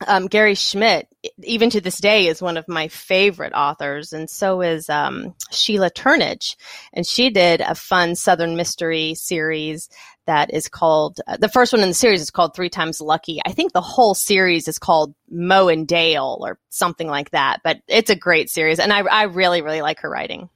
um, 0.07 0.27
Gary 0.27 0.55
Schmidt, 0.55 1.09
even 1.43 1.71
to 1.71 1.81
this 1.81 1.99
day, 1.99 2.29
is 2.29 2.41
one 2.41 2.57
of 2.57 2.69
my 2.69 2.89
favorite 2.89 3.53
authors, 3.53 4.13
and 4.13 4.31
so 4.31 4.63
is 4.63 4.89
um, 4.89 5.35
Sheila 5.51 5.91
Turnage. 5.91 6.57
And 6.93 7.07
she 7.07 7.31
did 7.31 7.61
a 7.61 7.75
fun 7.75 8.15
Southern 8.15 8.57
mystery 8.57 9.15
series 9.15 9.89
that 10.27 10.53
is 10.53 10.69
called 10.69 11.21
uh, 11.27 11.39
the 11.39 11.49
first 11.49 11.73
one 11.73 11.83
in 11.83 11.89
the 11.89 11.95
series 11.95 12.21
is 12.21 12.31
called 12.31 12.55
Three 12.55 12.69
Times 12.69 13.01
Lucky. 13.01 13.41
I 13.45 13.53
think 13.53 13.73
the 13.73 13.81
whole 13.81 14.15
series 14.15 14.69
is 14.69 14.79
called 14.79 15.15
Mo 15.31 15.69
and 15.69 15.89
Dale 15.89 16.39
or 16.41 16.59
something 16.69 17.09
like 17.09 17.31
that. 17.31 17.61
But 17.65 17.79
it's 17.89 18.11
a 18.11 18.17
great 18.17 18.51
series, 18.51 18.79
and 18.79 18.93
I, 18.93 19.01
I 19.01 19.23
really, 19.25 19.63
really 19.63 19.83
like 19.83 20.01
her 20.01 20.11
writing. 20.11 20.49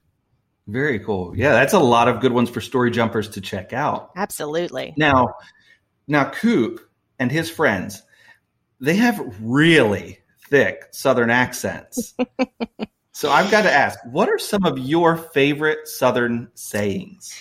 Very 0.67 0.99
cool. 0.99 1.35
Yeah, 1.35 1.51
that's 1.51 1.73
a 1.73 1.79
lot 1.79 2.07
of 2.07 2.21
good 2.21 2.31
ones 2.31 2.49
for 2.49 2.61
story 2.61 2.91
jumpers 2.91 3.29
to 3.29 3.41
check 3.41 3.73
out. 3.73 4.11
Absolutely. 4.15 4.93
Now, 4.95 5.35
now 6.07 6.29
Coop 6.29 6.79
and 7.19 7.29
his 7.29 7.49
friends 7.49 8.01
they 8.83 8.95
have 8.95 9.21
really 9.41 10.19
thick 10.49 10.89
Southern 10.91 11.29
accents. 11.29 12.13
so 13.15 13.29
I've 13.29 13.51
got 13.51 13.61
to 13.61 13.71
ask, 13.71 13.99
what 14.05 14.27
are 14.27 14.39
some 14.39 14.65
of 14.65 14.79
your 14.79 15.17
favorite 15.17 15.87
Southern 15.87 16.49
sayings? 16.55 17.31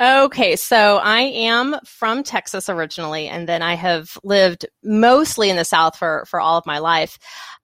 Okay, 0.00 0.56
so 0.56 0.96
I 0.96 1.20
am 1.20 1.76
from 1.84 2.22
Texas 2.22 2.70
originally, 2.70 3.28
and 3.28 3.46
then 3.46 3.60
I 3.60 3.74
have 3.74 4.16
lived 4.24 4.64
mostly 4.82 5.50
in 5.50 5.56
the 5.56 5.66
South 5.66 5.98
for, 5.98 6.24
for 6.26 6.40
all 6.40 6.56
of 6.56 6.64
my 6.64 6.78
life. 6.78 7.18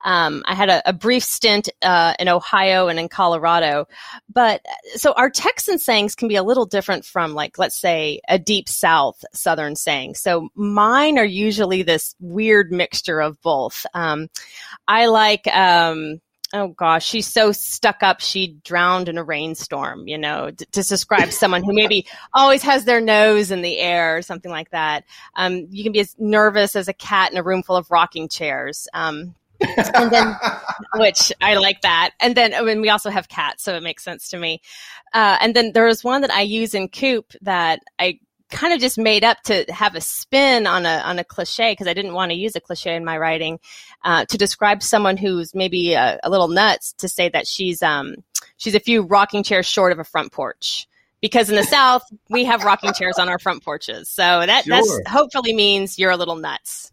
Um, 0.05 0.43
I 0.47 0.55
had 0.55 0.69
a, 0.69 0.87
a 0.91 0.93
brief 0.93 1.25
stint 1.25 1.71
uh, 1.81 2.13
in 2.19 2.29
Ohio 2.29 2.89
and 2.89 2.99
in 2.99 3.09
Colorado, 3.09 3.87
but 4.31 4.61
so 4.97 5.15
our 5.15 5.31
Texan 5.31 5.79
sayings 5.79 6.15
can 6.15 6.29
be 6.29 6.37
a 6.37 6.43
little 6.43 6.67
different 6.67 7.07
from, 7.07 7.33
like, 7.33 7.59
let's 7.59 7.81
say, 7.81 8.21
a 8.29 8.39
deep 8.39 8.69
South 8.69 9.25
Southern 9.33 9.75
saying. 9.75 10.17
So 10.17 10.51
mine 10.55 11.19
are 11.19 11.25
usually 11.25 11.83
this 11.83 12.15
weird 12.21 12.71
mixture 12.71 13.21
of 13.21 13.41
both. 13.41 13.87
Um, 13.95 14.29
I 14.87 15.07
like. 15.07 15.47
Um, 15.47 16.21
oh 16.55 16.69
gosh, 16.69 17.05
she's 17.05 17.27
so 17.27 17.53
stuck 17.53 18.03
up. 18.03 18.21
She 18.21 18.57
drowned 18.65 19.09
in 19.09 19.19
a 19.19 19.25
rainstorm, 19.25 20.07
you 20.07 20.17
know, 20.17 20.51
to, 20.51 20.67
to 20.67 20.83
describe 20.83 21.33
someone 21.33 21.63
who 21.63 21.75
maybe 21.75 22.07
always 22.35 22.63
has 22.63 22.85
their 22.85 23.01
nose 23.01 23.51
in 23.51 23.61
the 23.61 23.79
air 23.79 24.17
or 24.17 24.23
something 24.23 24.51
like 24.51 24.71
that. 24.71 25.05
Um, 25.35 25.67
you 25.71 25.83
can 25.83 25.93
be 25.93 26.01
as 26.01 26.15
nervous 26.19 26.77
as 26.77 26.89
a 26.89 26.95
cat 26.95 27.33
in 27.33 27.39
a 27.39 27.43
room 27.43 27.63
full 27.63 27.77
of 27.77 27.91
rocking 27.91 28.29
chairs. 28.29 28.89
Um, 28.95 29.35
and 29.61 30.11
then 30.11 30.37
which 30.95 31.33
I 31.41 31.57
like 31.57 31.83
that. 31.83 32.11
And 32.21 32.37
then 32.37 32.55
I 32.55 32.63
mean, 32.63 32.81
we 32.81 32.89
also 32.89 33.11
have 33.11 33.29
cats, 33.29 33.65
so 33.65 33.75
it 33.75 33.83
makes 33.83 34.05
sense 34.05 34.29
to 34.31 34.39
me. 34.39 34.61
Uh, 35.13 35.37
and 35.41 35.55
then 35.55 35.73
there 35.73 35.87
was 35.87 36.05
one 36.05 36.23
that 36.23 36.33
I 36.33 36.43
use 36.43 36.75
in 36.75 36.89
Coop 36.89 37.33
that 37.43 37.81
I 37.99 38.21
kind 38.51 38.73
of 38.73 38.81
just 38.81 38.99
made 38.99 39.25
up 39.25 39.41
to 39.45 39.65
have 39.71 39.95
a 39.95 40.01
spin 40.01 40.67
on 40.67 40.87
a 40.87 41.03
on 41.05 41.19
a 41.19 41.25
cliche 41.25 41.73
because 41.73 41.87
I 41.87 41.95
didn't 41.95 42.15
want 42.15 42.31
to 42.31 42.37
use 42.37 42.55
a 42.57 42.61
cliche 42.61 42.95
in 42.95 43.05
my 43.05 43.19
writing 43.19 43.59
uh, 44.05 44.25
to 44.27 44.39
describe 44.39 44.83
someone 44.83 45.17
who's 45.17 45.55
maybe 45.55 45.95
a, 45.95 46.21
a, 46.23 46.31
little 46.31 46.49
nuts 46.49 46.93
to 46.99 47.09
say 47.09 47.29
that 47.31 47.47
she's 47.47 47.83
um 47.83 48.17
she's 48.57 48.75
a 48.75 48.81
few 48.81 49.03
rocking 49.03 49.43
chairs 49.43 49.67
short 49.67 49.93
of 49.93 49.99
a 49.99 50.05
front 50.05 50.33
porch 50.33 50.87
because 51.21 51.49
in 51.49 51.57
the 51.57 51.65
South 51.65 52.03
we 52.29 52.45
have 52.45 52.65
rocking 52.65 52.93
chairs 52.93 53.19
on 53.19 53.29
our 53.29 53.39
front 53.39 53.65
porches. 53.65 54.09
So 54.09 54.23
that 54.23 54.65
sure. 54.65 54.77
that's 54.77 55.01
hopefully 55.09 55.55
means 55.55 55.99
you're 55.99 56.11
a 56.11 56.17
little 56.17 56.37
nuts. 56.37 56.93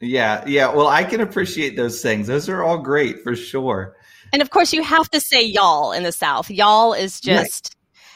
Yeah, 0.00 0.44
yeah. 0.46 0.72
Well, 0.72 0.86
I 0.86 1.02
can 1.02 1.20
appreciate 1.20 1.76
those 1.76 2.00
things. 2.00 2.28
Those 2.28 2.48
are 2.48 2.62
all 2.62 2.78
great 2.78 3.22
for 3.24 3.34
sure. 3.34 3.96
And 4.32 4.42
of 4.42 4.50
course, 4.50 4.72
you 4.72 4.82
have 4.82 5.10
to 5.10 5.20
say 5.20 5.42
y'all 5.42 5.92
in 5.92 6.04
the 6.04 6.12
South. 6.12 6.50
Y'all 6.50 6.92
is 6.92 7.20
just. 7.20 7.74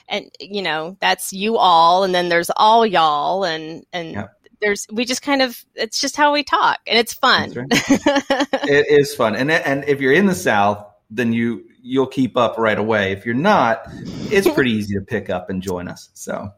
And 0.08 0.30
you 0.40 0.62
know, 0.62 0.96
that's 1.00 1.32
you 1.32 1.56
all, 1.56 2.04
and 2.04 2.14
then 2.14 2.28
there's 2.28 2.50
all 2.56 2.86
y'all, 2.86 3.44
and 3.44 3.84
and 3.92 4.12
yep. 4.12 4.32
there's 4.60 4.86
we 4.92 5.04
just 5.04 5.22
kind 5.22 5.42
of 5.42 5.64
it's 5.74 6.00
just 6.00 6.16
how 6.16 6.32
we 6.32 6.42
talk, 6.42 6.80
and 6.86 6.98
it's 6.98 7.12
fun. 7.12 7.52
Right. 7.52 7.66
it 7.70 8.86
is 8.88 9.14
fun, 9.14 9.34
and 9.34 9.50
and 9.50 9.84
if 9.84 10.00
you're 10.00 10.12
in 10.12 10.26
the 10.26 10.34
South, 10.34 10.84
then 11.10 11.32
you 11.32 11.64
you'll 11.82 12.06
keep 12.06 12.36
up 12.36 12.58
right 12.58 12.78
away. 12.78 13.12
If 13.12 13.26
you're 13.26 13.34
not, 13.34 13.82
it's 14.30 14.48
pretty 14.54 14.72
easy 14.72 14.94
to 14.94 15.00
pick 15.00 15.30
up 15.30 15.50
and 15.50 15.62
join 15.62 15.88
us. 15.88 16.10
So 16.14 16.50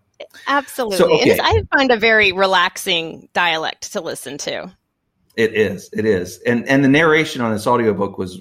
absolutely, 0.46 0.98
so, 0.98 1.12
okay. 1.12 1.38
I 1.40 1.62
find 1.76 1.90
a 1.90 1.96
very 1.96 2.32
relaxing 2.32 3.28
dialect 3.32 3.92
to 3.92 4.00
listen 4.00 4.38
to. 4.38 4.74
It 5.36 5.54
is, 5.54 5.90
it 5.92 6.04
is, 6.04 6.38
and 6.46 6.68
and 6.68 6.84
the 6.84 6.88
narration 6.88 7.42
on 7.42 7.52
this 7.52 7.66
audiobook 7.66 8.18
was 8.18 8.40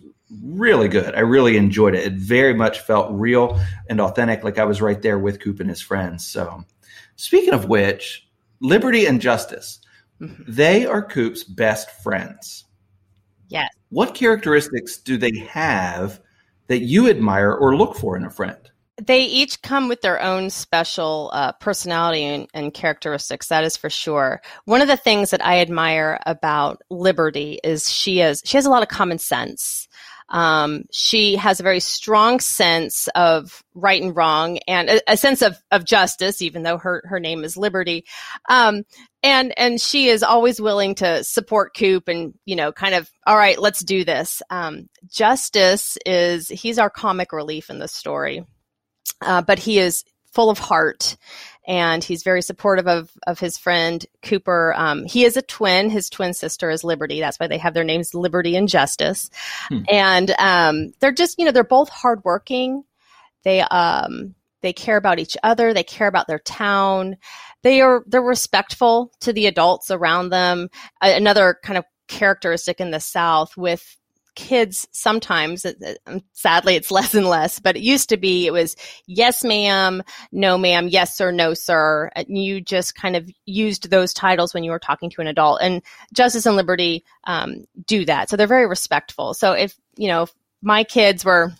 really 0.53 0.87
good. 0.87 1.15
I 1.15 1.21
really 1.21 1.57
enjoyed 1.57 1.95
it. 1.95 2.05
It 2.05 2.13
very 2.13 2.53
much 2.53 2.79
felt 2.79 3.11
real 3.11 3.59
and 3.89 3.99
authentic, 3.99 4.43
like 4.43 4.57
I 4.57 4.65
was 4.65 4.81
right 4.81 5.01
there 5.01 5.19
with 5.19 5.39
Coop 5.39 5.59
and 5.59 5.69
his 5.69 5.81
friends. 5.81 6.25
So, 6.25 6.63
speaking 7.15 7.53
of 7.53 7.65
which, 7.65 8.27
Liberty 8.61 9.05
and 9.05 9.21
Justice, 9.21 9.79
mm-hmm. 10.21 10.43
they 10.47 10.85
are 10.85 11.03
Coop's 11.03 11.43
best 11.43 11.89
friends. 12.01 12.65
Yes. 13.49 13.69
What 13.89 14.15
characteristics 14.15 14.97
do 14.97 15.17
they 15.17 15.37
have 15.49 16.19
that 16.67 16.79
you 16.79 17.09
admire 17.09 17.53
or 17.53 17.75
look 17.75 17.95
for 17.95 18.17
in 18.17 18.25
a 18.25 18.29
friend? 18.29 18.57
They 19.01 19.23
each 19.23 19.61
come 19.63 19.87
with 19.87 20.01
their 20.01 20.21
own 20.21 20.51
special 20.51 21.31
uh, 21.33 21.51
personality 21.53 22.23
and, 22.23 22.47
and, 22.53 22.73
characteristics. 22.73 23.47
That 23.47 23.63
is 23.63 23.75
for 23.75 23.89
sure. 23.89 24.39
One 24.65 24.81
of 24.81 24.87
the 24.87 24.97
things 24.97 25.31
that 25.31 25.43
I 25.43 25.59
admire 25.61 26.19
about 26.27 26.81
Liberty 26.91 27.59
is 27.63 27.91
she 27.91 28.21
is 28.21 28.41
she 28.45 28.55
has 28.55 28.67
a 28.67 28.69
lot 28.69 28.83
of 28.83 28.89
common 28.89 29.17
sense. 29.17 29.87
Um, 30.29 30.85
she 30.91 31.35
has 31.35 31.59
a 31.59 31.63
very 31.63 31.79
strong 31.79 32.39
sense 32.39 33.07
of 33.15 33.63
right 33.73 34.01
and 34.01 34.15
wrong 34.15 34.57
and 34.67 34.89
a, 34.89 35.11
a 35.13 35.17
sense 35.17 35.41
of, 35.41 35.57
of 35.71 35.85
justice, 35.85 36.41
even 36.41 36.63
though 36.63 36.77
her, 36.77 37.03
her 37.05 37.19
name 37.19 37.43
is 37.43 37.57
Liberty. 37.57 38.05
Um, 38.49 38.83
and, 39.21 39.53
and 39.57 39.79
she 39.79 40.07
is 40.07 40.23
always 40.23 40.59
willing 40.59 40.95
to 40.95 41.23
support 41.23 41.75
Coop 41.75 42.07
and, 42.07 42.33
you 42.45 42.55
know, 42.55 42.71
kind 42.71 42.95
of, 42.95 43.09
all 43.25 43.37
right, 43.37 43.59
let's 43.59 43.83
do 43.83 44.03
this. 44.03 44.41
Um, 44.49 44.89
Justice 45.07 45.97
is, 46.05 46.47
he's 46.49 46.79
our 46.79 46.89
comic 46.89 47.31
relief 47.31 47.69
in 47.69 47.79
the 47.79 47.87
story. 47.87 48.45
Uh, 49.21 49.41
but 49.41 49.59
he 49.59 49.79
is 49.79 50.03
full 50.33 50.49
of 50.49 50.57
heart 50.57 51.15
and 51.65 52.03
he's 52.03 52.23
very 52.23 52.41
supportive 52.41 52.87
of 52.87 53.11
of 53.27 53.39
his 53.39 53.57
friend 53.57 54.05
Cooper. 54.21 54.73
Um, 54.75 55.05
he 55.05 55.23
is 55.23 55.37
a 55.37 55.41
twin. 55.41 55.89
His 55.89 56.09
twin 56.09 56.33
sister 56.33 56.69
is 56.69 56.83
Liberty. 56.83 57.19
That's 57.19 57.39
why 57.39 57.47
they 57.47 57.57
have 57.57 57.73
their 57.73 57.83
names 57.83 58.13
Liberty 58.13 58.55
and 58.55 58.67
Justice. 58.67 59.29
Hmm. 59.69 59.83
And 59.89 60.31
um, 60.39 60.93
they're 60.99 61.11
just 61.11 61.39
you 61.39 61.45
know 61.45 61.51
they're 61.51 61.63
both 61.63 61.89
hardworking. 61.89 62.83
They 63.43 63.61
um 63.61 64.35
they 64.61 64.73
care 64.73 64.97
about 64.97 65.19
each 65.19 65.37
other. 65.43 65.73
They 65.73 65.83
care 65.83 66.07
about 66.07 66.27
their 66.27 66.39
town. 66.39 67.17
They 67.61 67.81
are 67.81 68.03
they're 68.07 68.21
respectful 68.21 69.11
to 69.21 69.31
the 69.31 69.47
adults 69.47 69.91
around 69.91 70.29
them. 70.29 70.69
Another 71.01 71.57
kind 71.63 71.77
of 71.77 71.85
characteristic 72.07 72.79
in 72.79 72.91
the 72.91 72.99
South 72.99 73.55
with 73.55 73.97
kids 74.35 74.87
sometimes 74.91 75.65
um, 76.07 76.21
sadly 76.33 76.75
it's 76.75 76.91
less 76.91 77.13
and 77.13 77.27
less 77.27 77.59
but 77.59 77.75
it 77.75 77.83
used 77.83 78.09
to 78.09 78.17
be 78.17 78.47
it 78.47 78.51
was 78.51 78.75
yes 79.05 79.43
ma'am 79.43 80.01
no 80.31 80.57
ma'am 80.57 80.87
yes 80.87 81.15
sir 81.15 81.31
no 81.31 81.53
sir 81.53 82.09
and 82.15 82.27
you 82.37 82.59
just 82.59 82.95
kind 82.95 83.15
of 83.15 83.29
used 83.45 83.89
those 83.89 84.13
titles 84.13 84.53
when 84.53 84.63
you 84.63 84.71
were 84.71 84.79
talking 84.79 85.09
to 85.09 85.21
an 85.21 85.27
adult 85.27 85.59
and 85.61 85.81
justice 86.13 86.45
and 86.45 86.55
liberty 86.55 87.03
um, 87.25 87.65
do 87.85 88.05
that 88.05 88.29
so 88.29 88.35
they're 88.35 88.47
very 88.47 88.67
respectful. 88.67 89.33
So 89.33 89.53
if 89.53 89.75
you 89.95 90.07
know 90.07 90.23
if 90.23 90.33
my 90.61 90.83
kids 90.83 91.23
were 91.23 91.53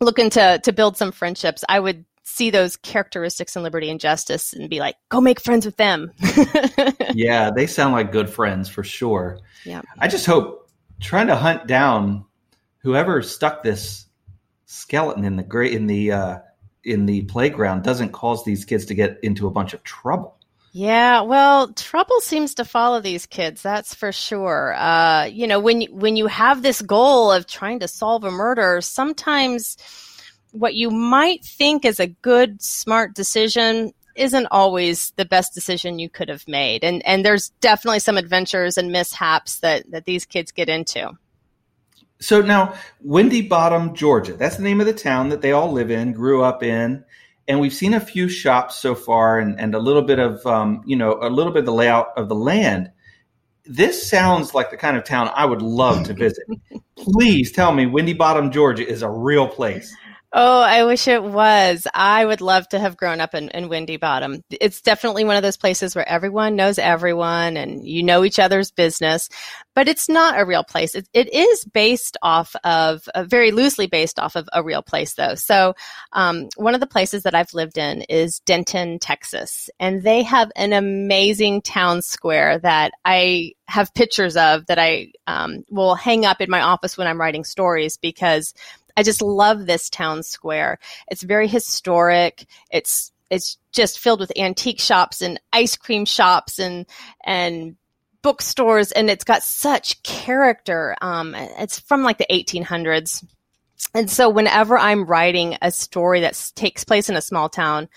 looking 0.00 0.30
to 0.30 0.60
to 0.64 0.72
build 0.72 0.96
some 0.96 1.12
friendships 1.12 1.64
i 1.68 1.78
would 1.78 2.04
see 2.28 2.50
those 2.50 2.76
characteristics 2.76 3.56
in 3.56 3.62
liberty 3.62 3.90
and 3.90 3.98
justice 4.00 4.52
and 4.52 4.68
be 4.68 4.80
like 4.80 4.96
go 5.08 5.20
make 5.20 5.40
friends 5.40 5.64
with 5.64 5.76
them. 5.76 6.12
Yeah 7.14 7.50
they 7.50 7.66
sound 7.66 7.94
like 7.94 8.12
good 8.12 8.28
friends 8.28 8.68
for 8.68 8.84
sure. 8.84 9.38
Yeah. 9.64 9.80
I 9.98 10.08
just 10.08 10.26
hope 10.26 10.67
trying 11.00 11.28
to 11.28 11.36
hunt 11.36 11.66
down 11.66 12.24
whoever 12.78 13.22
stuck 13.22 13.62
this 13.62 14.06
skeleton 14.66 15.24
in 15.24 15.36
the 15.36 15.60
in 15.60 15.86
the 15.86 16.12
uh, 16.12 16.38
in 16.84 17.06
the 17.06 17.22
playground 17.22 17.82
doesn't 17.82 18.12
cause 18.12 18.44
these 18.44 18.64
kids 18.64 18.86
to 18.86 18.94
get 18.94 19.18
into 19.22 19.46
a 19.46 19.50
bunch 19.50 19.74
of 19.74 19.82
trouble. 19.82 20.36
Yeah, 20.72 21.22
well, 21.22 21.72
trouble 21.72 22.20
seems 22.20 22.54
to 22.56 22.64
follow 22.64 23.00
these 23.00 23.26
kids. 23.26 23.62
That's 23.62 23.94
for 23.94 24.12
sure. 24.12 24.74
Uh, 24.74 25.24
you 25.24 25.46
know, 25.46 25.60
when 25.60 25.82
when 25.90 26.16
you 26.16 26.26
have 26.26 26.62
this 26.62 26.82
goal 26.82 27.32
of 27.32 27.46
trying 27.46 27.80
to 27.80 27.88
solve 27.88 28.24
a 28.24 28.30
murder, 28.30 28.80
sometimes 28.80 29.76
what 30.52 30.74
you 30.74 30.90
might 30.90 31.44
think 31.44 31.84
is 31.84 32.00
a 32.00 32.06
good, 32.06 32.62
smart 32.62 33.14
decision 33.14 33.92
isn't 34.18 34.46
always 34.50 35.12
the 35.12 35.24
best 35.24 35.54
decision 35.54 35.98
you 35.98 36.08
could 36.08 36.28
have 36.28 36.46
made. 36.48 36.84
And 36.84 37.04
and 37.06 37.24
there's 37.24 37.50
definitely 37.60 38.00
some 38.00 38.16
adventures 38.16 38.76
and 38.76 38.90
mishaps 38.90 39.60
that 39.60 39.90
that 39.90 40.04
these 40.04 40.26
kids 40.26 40.52
get 40.52 40.68
into. 40.68 41.12
So 42.20 42.42
now, 42.42 42.74
Windy 43.00 43.42
Bottom, 43.42 43.94
Georgia. 43.94 44.32
That's 44.32 44.56
the 44.56 44.64
name 44.64 44.80
of 44.80 44.86
the 44.86 44.92
town 44.92 45.28
that 45.28 45.40
they 45.40 45.52
all 45.52 45.70
live 45.70 45.90
in, 45.90 46.12
grew 46.12 46.42
up 46.42 46.64
in, 46.64 47.04
and 47.46 47.60
we've 47.60 47.72
seen 47.72 47.94
a 47.94 48.00
few 48.00 48.28
shops 48.28 48.76
so 48.76 48.96
far, 48.96 49.38
and, 49.38 49.58
and 49.60 49.74
a 49.74 49.78
little 49.78 50.02
bit 50.02 50.18
of 50.18 50.44
um, 50.46 50.82
you 50.84 50.96
know 50.96 51.18
a 51.20 51.30
little 51.30 51.52
bit 51.52 51.60
of 51.60 51.66
the 51.66 51.72
layout 51.72 52.08
of 52.16 52.28
the 52.28 52.34
land. 52.34 52.90
This 53.64 54.08
sounds 54.08 54.54
like 54.54 54.70
the 54.70 54.76
kind 54.78 54.96
of 54.96 55.04
town 55.04 55.30
I 55.34 55.44
would 55.44 55.62
love 55.62 56.04
to 56.04 56.14
visit. 56.14 56.44
Please 56.96 57.52
tell 57.52 57.72
me, 57.72 57.86
Windy 57.86 58.14
Bottom, 58.14 58.50
Georgia, 58.50 58.86
is 58.86 59.02
a 59.02 59.10
real 59.10 59.46
place. 59.46 59.94
Oh, 60.30 60.60
I 60.60 60.84
wish 60.84 61.08
it 61.08 61.22
was. 61.24 61.86
I 61.94 62.22
would 62.22 62.42
love 62.42 62.68
to 62.68 62.78
have 62.78 62.98
grown 62.98 63.18
up 63.18 63.34
in, 63.34 63.48
in 63.48 63.70
Windy 63.70 63.96
Bottom. 63.96 64.44
It's 64.50 64.82
definitely 64.82 65.24
one 65.24 65.36
of 65.36 65.42
those 65.42 65.56
places 65.56 65.96
where 65.96 66.06
everyone 66.06 66.54
knows 66.54 66.78
everyone 66.78 67.56
and 67.56 67.86
you 67.88 68.02
know 68.02 68.22
each 68.22 68.38
other's 68.38 68.70
business, 68.70 69.30
but 69.74 69.88
it's 69.88 70.06
not 70.06 70.38
a 70.38 70.44
real 70.44 70.64
place. 70.64 70.94
It, 70.94 71.08
it 71.14 71.32
is 71.32 71.64
based 71.64 72.18
off 72.20 72.54
of, 72.62 73.08
uh, 73.14 73.24
very 73.24 73.52
loosely 73.52 73.86
based 73.86 74.18
off 74.18 74.36
of 74.36 74.46
a 74.52 74.62
real 74.62 74.82
place 74.82 75.14
though. 75.14 75.34
So, 75.34 75.72
um, 76.12 76.50
one 76.56 76.74
of 76.74 76.80
the 76.80 76.86
places 76.86 77.22
that 77.22 77.34
I've 77.34 77.54
lived 77.54 77.78
in 77.78 78.02
is 78.02 78.40
Denton, 78.40 78.98
Texas, 78.98 79.70
and 79.80 80.02
they 80.02 80.22
have 80.24 80.52
an 80.56 80.74
amazing 80.74 81.62
town 81.62 82.02
square 82.02 82.58
that 82.58 82.92
I 83.02 83.52
have 83.66 83.94
pictures 83.94 84.36
of 84.36 84.66
that 84.66 84.78
I 84.78 85.12
um, 85.26 85.64
will 85.70 85.94
hang 85.94 86.26
up 86.26 86.42
in 86.42 86.50
my 86.50 86.60
office 86.60 86.98
when 86.98 87.06
I'm 87.06 87.20
writing 87.20 87.44
stories 87.44 87.96
because 87.96 88.52
I 88.98 89.04
just 89.04 89.22
love 89.22 89.64
this 89.64 89.88
town 89.88 90.24
square. 90.24 90.80
It's 91.06 91.22
very 91.22 91.46
historic. 91.46 92.46
It's 92.68 93.12
it's 93.30 93.56
just 93.70 94.00
filled 94.00 94.18
with 94.18 94.36
antique 94.36 94.80
shops 94.80 95.22
and 95.22 95.40
ice 95.52 95.76
cream 95.76 96.04
shops 96.04 96.58
and 96.58 96.84
and 97.24 97.76
bookstores 98.22 98.90
and 98.90 99.08
it's 99.08 99.22
got 99.22 99.44
such 99.44 100.02
character. 100.02 100.96
Um, 101.00 101.36
it's 101.36 101.78
from 101.78 102.02
like 102.02 102.18
the 102.18 102.26
1800s. 102.28 103.24
And 103.94 104.10
so 104.10 104.28
whenever 104.28 104.76
I'm 104.76 105.04
writing 105.04 105.56
a 105.62 105.70
story 105.70 106.22
that 106.22 106.50
takes 106.56 106.82
place 106.82 107.08
in 107.08 107.14
a 107.14 107.22
small 107.22 107.48
town, 107.48 107.88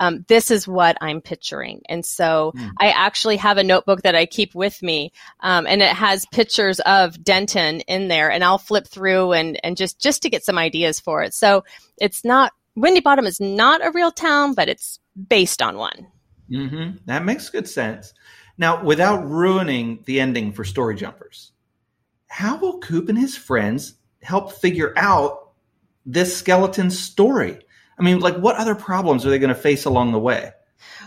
um, 0.00 0.24
this 0.28 0.50
is 0.50 0.66
what 0.66 0.96
I'm 1.00 1.20
picturing. 1.20 1.82
And 1.88 2.04
so 2.04 2.52
mm. 2.56 2.72
I 2.78 2.90
actually 2.90 3.36
have 3.36 3.58
a 3.58 3.62
notebook 3.62 4.02
that 4.02 4.16
I 4.16 4.26
keep 4.26 4.54
with 4.54 4.82
me, 4.82 5.12
um, 5.40 5.66
and 5.66 5.82
it 5.82 5.94
has 5.94 6.26
pictures 6.32 6.80
of 6.80 7.22
Denton 7.22 7.80
in 7.82 8.08
there, 8.08 8.30
and 8.30 8.42
I'll 8.42 8.58
flip 8.58 8.88
through 8.88 9.32
and 9.32 9.60
and 9.62 9.76
just 9.76 10.00
just 10.00 10.22
to 10.22 10.30
get 10.30 10.44
some 10.44 10.58
ideas 10.58 10.98
for 10.98 11.22
it. 11.22 11.34
So 11.34 11.64
it's 11.98 12.24
not 12.24 12.52
Windy 12.74 13.00
Bottom 13.00 13.26
is 13.26 13.40
not 13.40 13.84
a 13.84 13.90
real 13.90 14.10
town, 14.10 14.54
but 14.54 14.68
it's 14.68 14.98
based 15.28 15.62
on 15.62 15.76
one. 15.76 16.06
Mm-hmm. 16.50 16.96
That 17.06 17.24
makes 17.24 17.50
good 17.50 17.68
sense. 17.68 18.14
Now, 18.58 18.82
without 18.82 19.26
ruining 19.28 20.02
the 20.06 20.20
ending 20.20 20.52
for 20.52 20.64
Story 20.64 20.96
Jumpers, 20.96 21.52
how 22.26 22.56
will 22.58 22.78
Coop 22.78 23.08
and 23.08 23.18
his 23.18 23.36
friends 23.36 23.94
help 24.22 24.52
figure 24.52 24.92
out 24.96 25.52
this 26.06 26.36
skeleton 26.36 26.90
story? 26.90 27.60
I 28.00 28.02
mean, 28.02 28.20
like, 28.20 28.36
what 28.36 28.56
other 28.56 28.74
problems 28.74 29.26
are 29.26 29.30
they 29.30 29.38
going 29.38 29.54
to 29.54 29.54
face 29.54 29.84
along 29.84 30.12
the 30.12 30.18
way? 30.18 30.52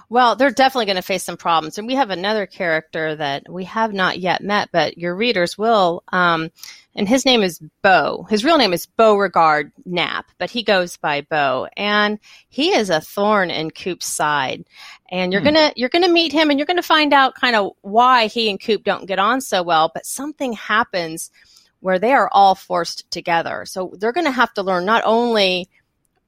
Well, 0.09 0.35
they're 0.35 0.51
definitely 0.51 0.85
going 0.85 0.97
to 0.97 1.01
face 1.01 1.23
some 1.23 1.37
problems. 1.37 1.77
And 1.77 1.87
we 1.87 1.95
have 1.95 2.11
another 2.11 2.45
character 2.45 3.15
that 3.15 3.49
we 3.49 3.63
have 3.63 3.93
not 3.93 4.19
yet 4.19 4.43
met, 4.43 4.69
but 4.71 4.97
your 4.97 5.15
readers 5.15 5.57
will. 5.57 6.03
Um, 6.09 6.51
and 6.95 7.09
his 7.09 7.25
name 7.25 7.41
is 7.41 7.59
Bo. 7.81 8.27
His 8.29 8.45
real 8.45 8.59
name 8.59 8.73
is 8.73 8.85
Beauregard 8.85 9.71
Knapp, 9.85 10.27
but 10.37 10.51
he 10.51 10.61
goes 10.61 10.97
by 10.97 11.21
Bo. 11.21 11.67
And 11.75 12.19
he 12.49 12.75
is 12.75 12.91
a 12.91 13.01
thorn 13.01 13.49
in 13.49 13.71
Coop's 13.71 14.05
side. 14.05 14.65
And 15.09 15.31
you're 15.31 15.41
hmm. 15.41 15.45
gonna 15.45 15.73
you're 15.75 15.89
gonna 15.89 16.09
meet 16.09 16.31
him 16.31 16.49
and 16.49 16.59
you're 16.59 16.67
gonna 16.67 16.83
find 16.83 17.13
out 17.13 17.35
kind 17.35 17.55
of 17.55 17.71
why 17.81 18.27
he 18.27 18.49
and 18.49 18.61
Coop 18.61 18.83
don't 18.83 19.07
get 19.07 19.19
on 19.19 19.41
so 19.41 19.63
well, 19.63 19.91
but 19.93 20.05
something 20.05 20.53
happens 20.53 21.31
where 21.79 21.97
they 21.97 22.13
are 22.13 22.29
all 22.31 22.55
forced 22.55 23.09
together. 23.09 23.65
So 23.65 23.93
they're 23.97 24.11
gonna 24.11 24.31
have 24.31 24.53
to 24.53 24.63
learn 24.63 24.85
not 24.85 25.01
only 25.05 25.69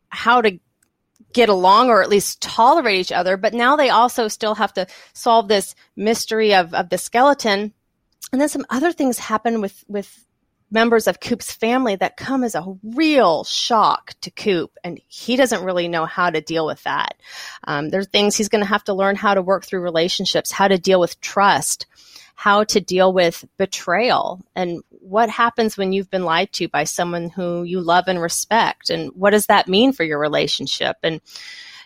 how 0.10 0.42
to 0.42 0.60
get 1.34 1.50
along 1.50 1.90
or 1.90 2.02
at 2.02 2.10
least 2.10 2.42
tolerate 2.42 3.00
each 3.00 3.12
other. 3.12 3.38
But 3.38 3.54
now 3.54 3.76
they 3.76 3.90
also 3.90 4.28
still 4.28 4.56
have 4.56 4.74
to 4.74 4.88
solve 5.14 5.48
this 5.48 5.76
mystery 5.96 6.54
of, 6.54 6.74
of 6.74 6.90
the 6.90 6.98
skeleton. 6.98 7.74
And 8.32 8.42
then 8.42 8.50
some 8.50 8.66
other 8.70 8.92
things 8.92 9.20
happen 9.20 9.62
with, 9.62 9.84
with 9.88 10.26
members 10.72 11.08
of 11.08 11.20
Coop's 11.20 11.52
family 11.52 11.96
that 11.96 12.18
come 12.18 12.44
as 12.44 12.56
a 12.56 12.66
real 12.84 13.44
shock 13.44 14.14
to 14.22 14.32
Coop, 14.32 14.72
and 14.84 15.00
he 15.08 15.36
doesn't 15.36 15.64
really 15.64 15.88
know 15.88 16.06
how 16.06 16.30
to 16.30 16.42
deal 16.42 16.66
with 16.66 16.84
that. 16.84 17.16
Um, 17.66 17.90
there's 17.90 18.08
things 18.08 18.36
he's 18.36 18.50
going 18.50 18.64
to 18.64 18.70
have 18.70 18.84
to 18.86 18.94
learn 18.94 19.16
how 19.16 19.34
to 19.34 19.42
work 19.42 19.66
through 19.66 19.82
relationships, 19.82 20.52
how 20.52 20.68
to 20.68 20.78
deal 20.78 21.00
with 21.00 21.22
trust, 21.22 21.86
how 22.36 22.64
to 22.66 22.82
deal 22.82 23.12
with 23.14 23.46
betrayal, 23.58 24.46
and 24.56 24.82
what 24.90 25.30
happens 25.30 25.78
when 25.78 25.94
you've 25.94 26.10
been 26.10 26.26
lied 26.26 26.52
to 26.54 26.68
by 26.68 26.84
someone 26.84 27.30
who 27.30 27.64
you 27.64 27.80
love 27.80 28.06
and 28.08 28.22
respect 28.22 28.90
and 28.90 29.12
what 29.14 29.32
does 29.32 29.46
that 29.46 29.68
mean 29.68 29.94
for 29.94 30.04
your 30.04 30.20
relationship? 30.20 30.98
And 31.04 31.22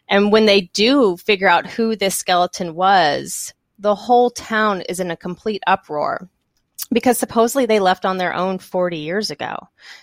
and 0.07 0.31
when 0.31 0.45
they 0.45 0.61
do 0.61 1.17
figure 1.17 1.47
out 1.47 1.67
who 1.67 1.95
this 1.95 2.15
skeleton 2.15 2.75
was 2.75 3.53
the 3.77 3.95
whole 3.95 4.29
town 4.29 4.81
is 4.81 4.99
in 4.99 5.11
a 5.11 5.17
complete 5.17 5.63
uproar 5.67 6.27
because 6.91 7.17
supposedly 7.17 7.65
they 7.65 7.79
left 7.79 8.05
on 8.05 8.17
their 8.17 8.33
own 8.33 8.57
40 8.57 8.97
years 8.97 9.29
ago 9.29 9.55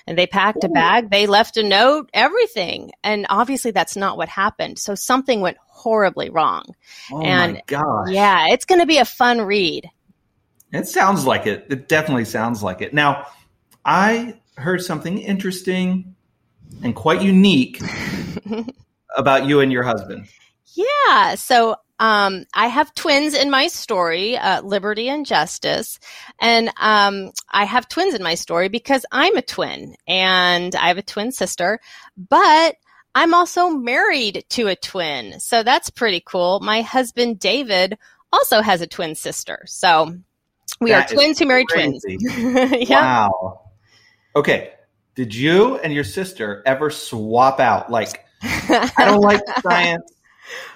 and 0.06 0.16
they 0.16 0.26
packed 0.26 0.62
Ooh. 0.62 0.68
a 0.68 0.70
bag 0.70 1.10
they 1.10 1.26
left 1.26 1.56
a 1.56 1.62
note 1.62 2.08
everything 2.14 2.92
and 3.02 3.26
obviously 3.28 3.70
that's 3.70 3.96
not 3.96 4.16
what 4.16 4.28
happened. 4.28 4.78
So 4.78 4.94
something 4.94 5.40
went 5.40 5.58
horribly 5.66 6.30
wrong. 6.30 6.64
Oh 7.10 7.22
and 7.22 7.60
yeah 8.08 8.46
it's 8.48 8.64
going 8.64 8.80
to 8.80 8.86
be 8.86 8.98
a 8.98 9.04
fun 9.04 9.40
read 9.40 9.90
it 10.76 10.86
sounds 10.86 11.26
like 11.26 11.46
it. 11.46 11.66
It 11.68 11.88
definitely 11.88 12.24
sounds 12.24 12.62
like 12.62 12.82
it. 12.82 12.94
Now, 12.94 13.26
I 13.84 14.34
heard 14.56 14.82
something 14.82 15.18
interesting 15.18 16.14
and 16.82 16.94
quite 16.94 17.22
unique 17.22 17.80
about 19.16 19.46
you 19.46 19.60
and 19.60 19.72
your 19.72 19.82
husband. 19.82 20.28
Yeah. 20.74 21.36
So 21.36 21.76
um, 21.98 22.44
I 22.54 22.66
have 22.66 22.94
twins 22.94 23.34
in 23.34 23.50
my 23.50 23.68
story, 23.68 24.36
uh, 24.36 24.62
Liberty 24.62 25.08
and 25.08 25.24
Justice. 25.24 25.98
And 26.40 26.70
um, 26.78 27.32
I 27.50 27.64
have 27.64 27.88
twins 27.88 28.14
in 28.14 28.22
my 28.22 28.34
story 28.34 28.68
because 28.68 29.06
I'm 29.10 29.36
a 29.36 29.42
twin 29.42 29.96
and 30.06 30.74
I 30.74 30.88
have 30.88 30.98
a 30.98 31.02
twin 31.02 31.32
sister, 31.32 31.80
but 32.16 32.76
I'm 33.14 33.32
also 33.32 33.70
married 33.70 34.44
to 34.50 34.68
a 34.68 34.76
twin. 34.76 35.40
So 35.40 35.62
that's 35.62 35.88
pretty 35.88 36.22
cool. 36.24 36.60
My 36.60 36.82
husband, 36.82 37.38
David, 37.38 37.96
also 38.30 38.60
has 38.60 38.82
a 38.82 38.86
twin 38.86 39.14
sister. 39.14 39.64
So 39.66 40.18
we 40.80 40.90
that 40.90 41.10
are 41.10 41.14
twins 41.14 41.38
who 41.38 41.46
married 41.46 41.66
twins. 41.72 42.04
Wow. 42.90 43.60
Okay. 44.34 44.72
Did 45.14 45.34
you 45.34 45.78
and 45.78 45.92
your 45.92 46.04
sister 46.04 46.62
ever 46.66 46.90
swap 46.90 47.58
out? 47.58 47.90
Like, 47.90 48.24
I 48.42 48.92
don't 48.98 49.22
like 49.22 49.40
science 49.62 50.12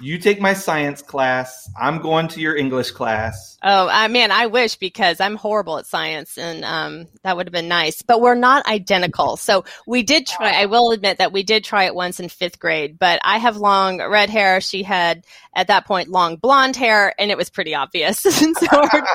you 0.00 0.18
take 0.18 0.40
my 0.40 0.52
science 0.52 1.02
class. 1.02 1.70
I'm 1.78 2.00
going 2.00 2.28
to 2.28 2.40
your 2.40 2.56
English 2.56 2.90
class. 2.92 3.58
Oh, 3.62 3.88
uh, 3.88 4.08
man, 4.08 4.30
I 4.30 4.46
wish 4.46 4.76
because 4.76 5.20
I'm 5.20 5.36
horrible 5.36 5.78
at 5.78 5.86
science 5.86 6.38
and 6.38 6.64
um, 6.64 7.08
that 7.22 7.36
would 7.36 7.46
have 7.46 7.52
been 7.52 7.68
nice. 7.68 8.02
But 8.02 8.20
we're 8.20 8.34
not 8.34 8.66
identical. 8.66 9.36
So 9.36 9.64
we 9.86 10.02
did 10.02 10.26
try, 10.26 10.52
I 10.52 10.66
will 10.66 10.92
admit 10.92 11.18
that 11.18 11.32
we 11.32 11.42
did 11.42 11.64
try 11.64 11.84
it 11.84 11.94
once 11.94 12.20
in 12.20 12.28
fifth 12.28 12.58
grade, 12.58 12.98
but 12.98 13.20
I 13.22 13.38
have 13.38 13.56
long 13.56 13.98
red 13.98 14.30
hair. 14.30 14.60
She 14.60 14.82
had, 14.82 15.24
at 15.54 15.66
that 15.66 15.86
point, 15.86 16.08
long 16.08 16.36
blonde 16.36 16.76
hair, 16.76 17.14
and 17.18 17.30
it 17.30 17.36
was 17.36 17.50
pretty 17.50 17.74
obvious. 17.74 18.24
and 18.42 18.56
so 18.56 18.66
our, 18.70 19.06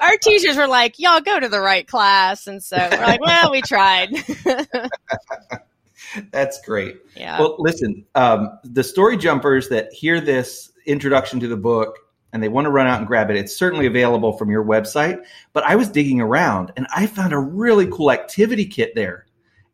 our 0.00 0.16
teachers 0.16 0.56
were 0.56 0.68
like, 0.68 0.98
y'all 0.98 1.20
go 1.20 1.38
to 1.38 1.48
the 1.48 1.60
right 1.60 1.86
class. 1.86 2.46
And 2.46 2.62
so 2.62 2.76
we're 2.76 3.00
like, 3.00 3.20
well, 3.20 3.50
we 3.50 3.60
tried. 3.62 4.10
That's 6.30 6.60
great. 6.62 6.96
Yeah. 7.16 7.38
Well, 7.38 7.56
listen, 7.58 8.04
um, 8.14 8.58
the 8.64 8.84
story 8.84 9.16
jumpers 9.16 9.68
that 9.68 9.92
hear 9.92 10.20
this 10.20 10.72
introduction 10.86 11.40
to 11.40 11.48
the 11.48 11.56
book 11.56 11.98
and 12.32 12.42
they 12.42 12.48
want 12.48 12.64
to 12.66 12.70
run 12.70 12.86
out 12.86 12.98
and 12.98 13.06
grab 13.06 13.30
it, 13.30 13.36
it's 13.36 13.56
certainly 13.56 13.86
available 13.86 14.32
from 14.36 14.50
your 14.50 14.64
website. 14.64 15.22
But 15.52 15.64
I 15.64 15.76
was 15.76 15.88
digging 15.88 16.20
around 16.20 16.72
and 16.76 16.86
I 16.94 17.06
found 17.06 17.32
a 17.32 17.38
really 17.38 17.86
cool 17.86 18.10
activity 18.10 18.66
kit 18.66 18.94
there. 18.94 19.26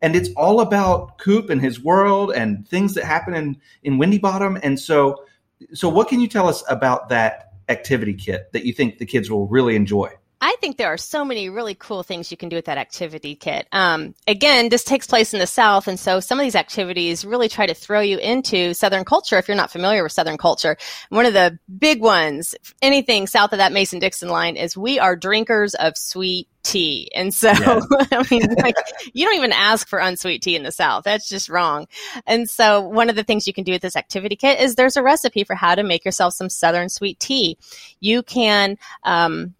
And 0.02 0.14
it's 0.14 0.30
all 0.36 0.60
about 0.60 1.18
Coop 1.18 1.50
and 1.50 1.60
his 1.60 1.80
world 1.80 2.32
and 2.32 2.68
things 2.68 2.94
that 2.94 3.04
happen 3.04 3.34
in, 3.34 3.60
in 3.82 3.98
Windy 3.98 4.18
Bottom. 4.18 4.58
And 4.62 4.78
so, 4.78 5.24
so 5.72 5.88
what 5.88 6.08
can 6.08 6.20
you 6.20 6.28
tell 6.28 6.48
us 6.48 6.62
about 6.68 7.08
that 7.08 7.52
activity 7.68 8.14
kit 8.14 8.52
that 8.52 8.64
you 8.64 8.72
think 8.72 8.98
the 8.98 9.06
kids 9.06 9.30
will 9.30 9.48
really 9.48 9.74
enjoy? 9.74 10.12
I 10.46 10.54
think 10.60 10.76
there 10.76 10.86
are 10.86 10.96
so 10.96 11.24
many 11.24 11.48
really 11.48 11.74
cool 11.74 12.04
things 12.04 12.30
you 12.30 12.36
can 12.36 12.48
do 12.48 12.54
with 12.54 12.66
that 12.66 12.78
activity 12.78 13.34
kit. 13.34 13.66
Um, 13.72 14.14
again, 14.28 14.68
this 14.68 14.84
takes 14.84 15.04
place 15.04 15.34
in 15.34 15.40
the 15.40 15.46
South, 15.46 15.88
and 15.88 15.98
so 15.98 16.20
some 16.20 16.38
of 16.38 16.44
these 16.44 16.54
activities 16.54 17.24
really 17.24 17.48
try 17.48 17.66
to 17.66 17.74
throw 17.74 17.98
you 17.98 18.18
into 18.18 18.72
Southern 18.72 19.04
culture 19.04 19.38
if 19.38 19.48
you're 19.48 19.56
not 19.56 19.72
familiar 19.72 20.04
with 20.04 20.12
Southern 20.12 20.38
culture. 20.38 20.76
One 21.08 21.26
of 21.26 21.32
the 21.32 21.58
big 21.76 22.00
ones, 22.00 22.54
anything 22.80 23.26
south 23.26 23.50
of 23.54 23.58
that 23.58 23.72
Mason 23.72 23.98
Dixon 23.98 24.28
line, 24.28 24.54
is 24.54 24.76
we 24.76 25.00
are 25.00 25.16
drinkers 25.16 25.74
of 25.74 25.96
sweet 25.96 26.46
tea. 26.62 27.10
And 27.12 27.34
so, 27.34 27.48
yeah. 27.48 27.80
I 28.12 28.24
mean, 28.30 28.46
like, 28.62 28.76
you 29.14 29.26
don't 29.26 29.34
even 29.34 29.50
ask 29.50 29.88
for 29.88 29.98
unsweet 29.98 30.42
tea 30.42 30.54
in 30.54 30.62
the 30.62 30.70
South. 30.70 31.02
That's 31.02 31.28
just 31.28 31.48
wrong. 31.48 31.88
And 32.24 32.48
so, 32.48 32.82
one 32.82 33.10
of 33.10 33.16
the 33.16 33.24
things 33.24 33.48
you 33.48 33.52
can 33.52 33.64
do 33.64 33.72
with 33.72 33.82
this 33.82 33.96
activity 33.96 34.36
kit 34.36 34.60
is 34.60 34.76
there's 34.76 34.96
a 34.96 35.02
recipe 35.02 35.42
for 35.42 35.56
how 35.56 35.74
to 35.74 35.82
make 35.82 36.04
yourself 36.04 36.34
some 36.34 36.48
Southern 36.48 36.88
sweet 36.88 37.18
tea. 37.18 37.58
You 37.98 38.22
can, 38.22 38.78
um, 39.02 39.56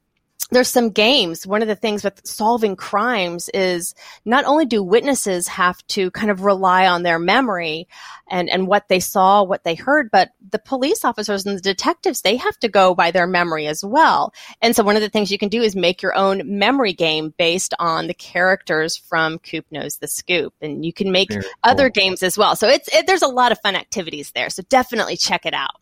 there's 0.51 0.69
some 0.69 0.91
games. 0.91 1.45
One 1.47 1.63
of 1.63 1.69
the 1.69 1.75
things 1.75 2.05
with 2.05 2.25
solving 2.25 2.77
crimes 2.77 3.49
is 3.49 3.95
not 4.25 4.45
only 4.45 4.65
do 4.65 4.83
witnesses 4.83 5.49
have 5.49 5.85
to 5.89 6.11
kind 6.13 6.31
of 6.31 6.45
rely 6.45 6.87
on 6.87 7.03
their 7.03 7.19
memory 7.19 7.89
and, 8.31 8.49
and 8.49 8.69
what 8.69 8.89
they 8.89 9.01
saw, 9.01 9.43
what 9.43 9.65
they 9.65 9.75
heard, 9.75 10.09
but 10.13 10.31
the 10.51 10.61
police 10.61 11.05
officers 11.05 11.47
and 11.47 11.57
the 11.57 11.63
detectives, 11.63 12.23
they 12.23 12.37
have 12.37 12.57
to 12.59 12.69
go 12.69 12.95
by 12.95 13.11
their 13.11 13.27
memory 13.27 13.67
as 13.67 13.85
well. 13.85 14.33
And 14.63 14.77
so 14.77 14.85
one 14.85 14.95
of 14.95 15.03
the 15.03 15.09
things 15.09 15.33
you 15.33 15.39
can 15.39 15.49
do 15.49 15.63
is 15.63 15.75
make 15.75 16.01
your 16.01 16.15
own 16.15 16.43
memory 16.45 16.93
game 16.93 17.35
based 17.37 17.75
on 17.81 18.07
the 18.07 18.15
characters 18.15 18.97
from 18.97 19.39
Coop 19.41 19.67
Knows 19.73 19.99
the 19.99 20.09
Scoop. 20.09 20.55
And 20.61 20.85
you 20.85 20.93
can 20.93 21.11
make 21.11 21.31
other 21.65 21.89
games 21.89 22.23
as 22.23 22.39
well. 22.39 22.55
So 22.55 22.69
it's, 22.69 22.89
it, 22.95 23.09
there's 23.09 23.23
a 23.23 23.29
lot 23.29 23.51
of 23.51 23.61
fun 23.63 23.75
activities 23.75 24.31
there. 24.31 24.51
So 24.51 24.63
definitely 24.69 25.17
check 25.17 25.45
it 25.45 25.55
out. 25.55 25.81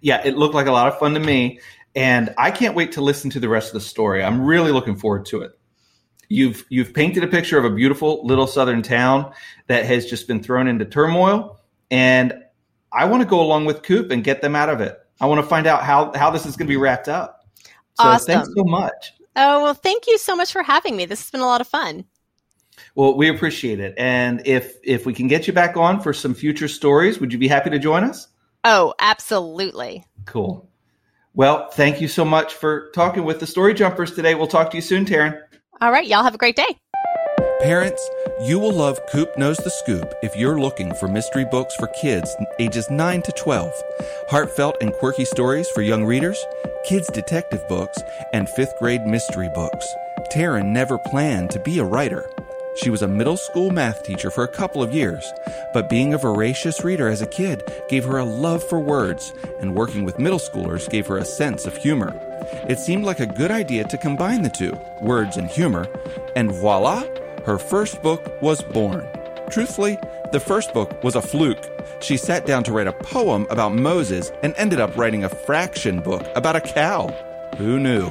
Yeah, 0.00 0.22
it 0.24 0.36
looked 0.36 0.54
like 0.54 0.66
a 0.66 0.72
lot 0.72 0.88
of 0.88 0.98
fun 0.98 1.14
to 1.14 1.20
me. 1.20 1.60
And 1.94 2.34
I 2.38 2.50
can't 2.50 2.74
wait 2.74 2.92
to 2.92 3.00
listen 3.00 3.30
to 3.30 3.40
the 3.40 3.48
rest 3.48 3.68
of 3.68 3.74
the 3.74 3.80
story. 3.80 4.22
I'm 4.22 4.44
really 4.44 4.72
looking 4.72 4.96
forward 4.96 5.26
to 5.26 5.42
it. 5.42 5.52
You've 6.28 6.64
you've 6.68 6.94
painted 6.94 7.24
a 7.24 7.26
picture 7.26 7.58
of 7.58 7.64
a 7.64 7.70
beautiful 7.70 8.24
little 8.24 8.46
southern 8.46 8.82
town 8.82 9.32
that 9.66 9.84
has 9.86 10.06
just 10.06 10.28
been 10.28 10.40
thrown 10.40 10.68
into 10.68 10.84
turmoil, 10.84 11.58
and 11.90 12.32
I 12.92 13.06
want 13.06 13.22
to 13.22 13.28
go 13.28 13.40
along 13.40 13.64
with 13.64 13.82
Coop 13.82 14.12
and 14.12 14.22
get 14.22 14.40
them 14.40 14.54
out 14.54 14.68
of 14.68 14.80
it. 14.80 14.96
I 15.20 15.26
want 15.26 15.40
to 15.40 15.46
find 15.46 15.66
out 15.66 15.82
how 15.82 16.12
how 16.14 16.30
this 16.30 16.46
is 16.46 16.56
going 16.56 16.68
to 16.68 16.72
be 16.72 16.76
wrapped 16.76 17.08
up. 17.08 17.44
So 17.98 18.04
awesome. 18.04 18.26
thanks 18.32 18.48
so 18.56 18.62
much. 18.62 19.12
Oh 19.34 19.64
well, 19.64 19.74
thank 19.74 20.06
you 20.06 20.18
so 20.18 20.36
much 20.36 20.52
for 20.52 20.62
having 20.62 20.96
me. 20.96 21.04
This 21.04 21.20
has 21.20 21.30
been 21.30 21.40
a 21.40 21.46
lot 21.46 21.60
of 21.60 21.66
fun. 21.66 22.04
Well, 22.94 23.16
we 23.16 23.28
appreciate 23.28 23.80
it, 23.80 23.94
and 23.98 24.40
if 24.46 24.76
if 24.84 25.06
we 25.06 25.12
can 25.12 25.26
get 25.26 25.48
you 25.48 25.52
back 25.52 25.76
on 25.76 26.00
for 26.00 26.12
some 26.12 26.34
future 26.34 26.68
stories, 26.68 27.18
would 27.18 27.32
you 27.32 27.40
be 27.40 27.48
happy 27.48 27.70
to 27.70 27.78
join 27.80 28.04
us? 28.04 28.28
Oh, 28.62 28.94
absolutely. 29.00 30.04
Cool. 30.26 30.69
Well, 31.34 31.70
thank 31.70 32.00
you 32.00 32.08
so 32.08 32.24
much 32.24 32.54
for 32.54 32.90
talking 32.90 33.24
with 33.24 33.40
the 33.40 33.46
Story 33.46 33.74
Jumpers 33.74 34.12
today. 34.12 34.34
We'll 34.34 34.48
talk 34.48 34.70
to 34.70 34.76
you 34.76 34.82
soon, 34.82 35.04
Taryn. 35.04 35.40
All 35.80 35.92
right. 35.92 36.06
Y'all 36.06 36.24
have 36.24 36.34
a 36.34 36.38
great 36.38 36.56
day. 36.56 36.78
Parents, 37.60 38.08
you 38.42 38.58
will 38.58 38.72
love 38.72 38.98
Coop 39.10 39.36
Knows 39.36 39.58
the 39.58 39.70
Scoop 39.70 40.14
if 40.22 40.34
you're 40.34 40.58
looking 40.58 40.94
for 40.94 41.08
mystery 41.08 41.44
books 41.44 41.74
for 41.76 41.88
kids 41.88 42.34
ages 42.58 42.90
9 42.90 43.22
to 43.22 43.32
12, 43.32 43.70
heartfelt 44.30 44.76
and 44.80 44.94
quirky 44.94 45.26
stories 45.26 45.68
for 45.68 45.82
young 45.82 46.04
readers, 46.04 46.42
kids' 46.86 47.10
detective 47.12 47.66
books, 47.68 48.00
and 48.32 48.48
fifth 48.48 48.72
grade 48.78 49.04
mystery 49.06 49.50
books. 49.54 49.86
Taryn 50.32 50.66
never 50.66 50.98
planned 50.98 51.50
to 51.50 51.60
be 51.60 51.78
a 51.78 51.84
writer. 51.84 52.30
She 52.82 52.88
was 52.88 53.02
a 53.02 53.08
middle 53.08 53.36
school 53.36 53.70
math 53.70 54.02
teacher 54.02 54.30
for 54.30 54.42
a 54.42 54.48
couple 54.48 54.82
of 54.82 54.94
years, 54.94 55.34
but 55.74 55.90
being 55.90 56.14
a 56.14 56.18
voracious 56.18 56.82
reader 56.82 57.08
as 57.08 57.20
a 57.20 57.26
kid 57.26 57.62
gave 57.90 58.04
her 58.04 58.16
a 58.16 58.24
love 58.24 58.64
for 58.64 58.80
words, 58.80 59.34
and 59.60 59.74
working 59.74 60.04
with 60.04 60.18
middle 60.18 60.38
schoolers 60.38 60.88
gave 60.88 61.06
her 61.06 61.18
a 61.18 61.24
sense 61.24 61.66
of 61.66 61.76
humor. 61.76 62.18
It 62.70 62.78
seemed 62.78 63.04
like 63.04 63.20
a 63.20 63.26
good 63.26 63.50
idea 63.50 63.84
to 63.84 63.98
combine 63.98 64.40
the 64.42 64.48
two, 64.48 64.80
words 65.02 65.36
and 65.36 65.50
humor, 65.50 65.88
and 66.34 66.50
voila, 66.50 67.04
her 67.44 67.58
first 67.58 68.00
book 68.02 68.40
was 68.40 68.62
born. 68.62 69.06
Truthfully, 69.50 69.98
The 70.32 70.38
first 70.38 70.72
book 70.72 71.02
was 71.02 71.16
a 71.16 71.22
fluke. 71.22 71.66
She 72.00 72.16
sat 72.16 72.46
down 72.46 72.62
to 72.64 72.72
write 72.72 72.86
a 72.86 72.92
poem 72.92 73.48
about 73.50 73.74
Moses 73.74 74.30
and 74.44 74.54
ended 74.56 74.78
up 74.78 74.96
writing 74.96 75.24
a 75.24 75.28
fraction 75.28 76.00
book 76.00 76.24
about 76.36 76.54
a 76.54 76.60
cow. 76.60 77.08
Who 77.60 77.78
knew? 77.78 78.10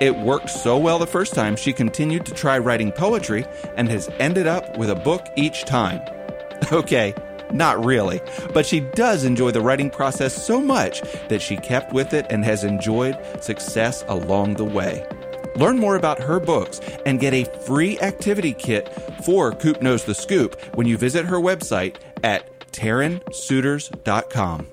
It 0.00 0.16
worked 0.16 0.48
so 0.48 0.78
well 0.78 1.00
the 1.00 1.08
first 1.08 1.34
time, 1.34 1.56
she 1.56 1.72
continued 1.72 2.24
to 2.26 2.32
try 2.32 2.56
writing 2.58 2.92
poetry 2.92 3.44
and 3.76 3.88
has 3.88 4.08
ended 4.20 4.46
up 4.46 4.78
with 4.78 4.90
a 4.90 4.94
book 4.94 5.26
each 5.36 5.64
time. 5.64 6.00
Okay, 6.72 7.14
not 7.52 7.84
really, 7.84 8.20
but 8.54 8.64
she 8.64 8.80
does 8.80 9.24
enjoy 9.24 9.50
the 9.50 9.60
writing 9.60 9.90
process 9.90 10.34
so 10.34 10.60
much 10.60 11.02
that 11.28 11.42
she 11.42 11.56
kept 11.56 11.92
with 11.92 12.14
it 12.14 12.26
and 12.30 12.44
has 12.44 12.64
enjoyed 12.64 13.16
success 13.40 14.04
along 14.08 14.54
the 14.54 14.64
way. 14.64 15.06
Learn 15.56 15.78
more 15.78 15.96
about 15.96 16.18
her 16.18 16.40
books 16.40 16.80
and 17.04 17.20
get 17.20 17.34
a 17.34 17.44
free 17.60 18.00
activity 18.00 18.54
kit 18.54 18.88
for 19.24 19.52
Coop 19.52 19.82
Knows 19.82 20.04
the 20.04 20.14
Scoop 20.14 20.58
when 20.74 20.86
you 20.86 20.96
visit 20.96 21.26
her 21.26 21.38
website 21.38 21.96
at 22.24 22.48
TarynSouders.com. 22.72 24.66